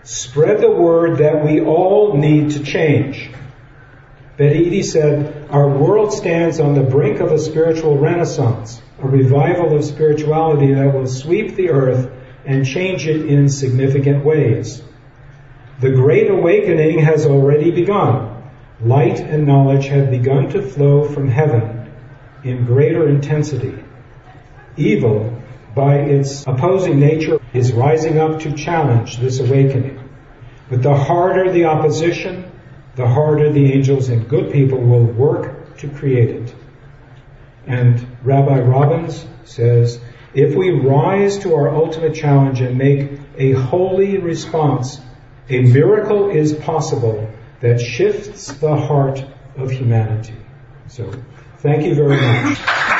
Spread 0.05 0.61
the 0.61 0.71
word 0.71 1.19
that 1.19 1.43
we 1.43 1.63
all 1.63 2.15
need 2.15 2.51
to 2.51 2.63
change. 2.63 3.31
Betty 4.37 4.67
Eadie 4.67 4.85
said, 4.85 5.49
Our 5.49 5.67
world 5.67 6.13
stands 6.13 6.61
on 6.61 6.75
the 6.75 6.83
brink 6.83 7.21
of 7.21 7.33
a 7.33 7.39
spiritual 7.39 7.97
renaissance, 7.97 8.83
a 9.01 9.09
revival 9.09 9.75
of 9.75 9.83
spirituality 9.83 10.75
that 10.75 10.93
will 10.93 11.07
sweep 11.07 11.57
the 11.57 11.71
earth 11.71 12.11
and 12.45 12.67
change 12.67 13.07
it 13.07 13.25
in 13.25 13.49
significant 13.49 14.23
ways. 14.27 14.83
The 15.81 15.93
Great 15.93 16.31
Awakening 16.31 16.99
has 16.99 17.25
already 17.25 17.71
begun. 17.71 18.43
Light 18.83 19.21
and 19.21 19.47
knowledge 19.47 19.87
have 19.87 20.11
begun 20.11 20.51
to 20.51 20.61
flow 20.61 21.09
from 21.09 21.29
heaven 21.29 21.91
in 22.43 22.67
greater 22.67 23.09
intensity. 23.09 23.83
Evil 24.77 25.41
by 25.75 25.97
its 25.97 26.47
opposing 26.47 27.01
nature, 27.01 27.41
is 27.53 27.73
rising 27.73 28.19
up 28.19 28.41
to 28.41 28.53
challenge 28.53 29.19
this 29.19 29.41
awakening. 29.41 30.01
But 30.71 30.83
the 30.83 30.95
harder 30.95 31.51
the 31.53 31.67
opposition, 31.67 32.51
the 32.97 33.07
harder 33.07 33.53
the 33.53 33.73
angels 33.73 34.09
and 34.09 34.29
good 34.29 34.53
people 34.53 34.79
will 34.79 35.05
work 35.05 35.77
to 35.79 35.89
create 35.89 36.31
it. 36.31 36.55
And 37.67 38.07
Rabbi 38.23 38.61
Robbins 38.61 39.27
says, 39.45 40.01
if 40.35 40.55
we 40.55 40.71
rise 40.71 41.39
to 41.39 41.55
our 41.55 41.69
ultimate 41.69 42.15
challenge 42.15 42.61
and 42.61 42.77
make 42.77 43.21
a 43.37 43.53
holy 43.53 44.19
response, 44.19 45.01
a 45.49 45.61
miracle 45.61 46.31
is 46.31 46.53
possible 46.53 47.31
that 47.61 47.81
shifts 47.81 48.53
the 48.55 48.77
heart 48.77 49.25
of 49.57 49.71
humanity. 49.71 50.37
So, 50.89 51.13
thank 51.59 51.85
you 51.85 51.95
very 51.95 52.21
much. 52.21 52.94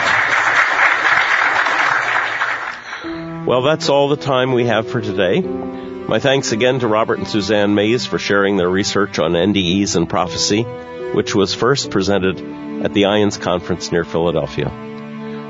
Well, 3.47 3.61
that's 3.61 3.91
all 3.91 4.09
the 4.09 4.17
time 4.17 4.53
we 4.53 4.65
have 4.65 4.89
for 4.89 5.03
today. 5.03 5.43
My 5.43 6.19
thanks 6.19 6.53
again 6.53 6.81
to 6.81 6.89
Robert 6.89 7.19
and 7.19 7.29
Suzanne 7.29 7.75
Mays 7.75 8.07
for 8.07 8.19
sharing 8.19 8.57
their 8.57 8.71
research 8.71 9.19
on 9.19 9.33
NDEs 9.33 9.97
and 9.97 10.09
prophecy, 10.09 10.63
which 10.63 11.35
was 11.35 11.53
first 11.53 11.91
presented 11.91 12.41
at 12.83 12.95
the 12.95 13.03
IANDS 13.03 13.39
conference 13.39 13.93
near 13.93 14.05
Philadelphia. 14.05 14.71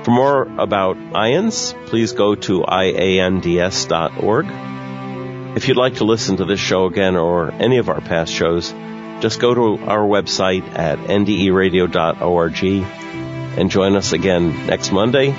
For 0.05 0.11
more 0.11 0.43
about 0.59 0.97
IANDS, 0.97 1.73
please 1.87 2.11
go 2.13 2.35
to 2.35 2.65
iands.org. 2.65 4.47
If 5.57 5.69
you'd 5.69 5.77
like 5.77 5.95
to 5.97 6.05
listen 6.05 6.39
to 6.39 6.45
this 6.45 6.59
show 6.59 6.87
again 6.87 7.15
or 7.15 7.53
any 7.53 7.79
of 7.79 7.89
our 7.89 8.01
past 8.01 8.33
shows, 8.33 8.73
just 9.21 9.39
go 9.39 9.55
to 9.55 9.85
our 9.85 10.05
website 10.05 10.67
at 10.77 10.99
nderadio.org 10.99 12.65
and 13.57 13.71
join 13.71 13.95
us 13.95 14.13
again 14.13 14.67
next 14.67 14.91
Monday, 14.91 15.33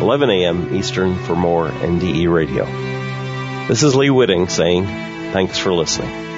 11 0.00 0.30
a.m. 0.30 0.74
Eastern 0.74 1.14
for 1.24 1.36
more 1.36 1.68
NDE 1.68 2.32
Radio. 2.32 2.64
This 3.68 3.82
is 3.82 3.94
Lee 3.94 4.08
Witting 4.08 4.48
saying 4.48 4.86
thanks 4.86 5.58
for 5.58 5.74
listening. 5.74 6.29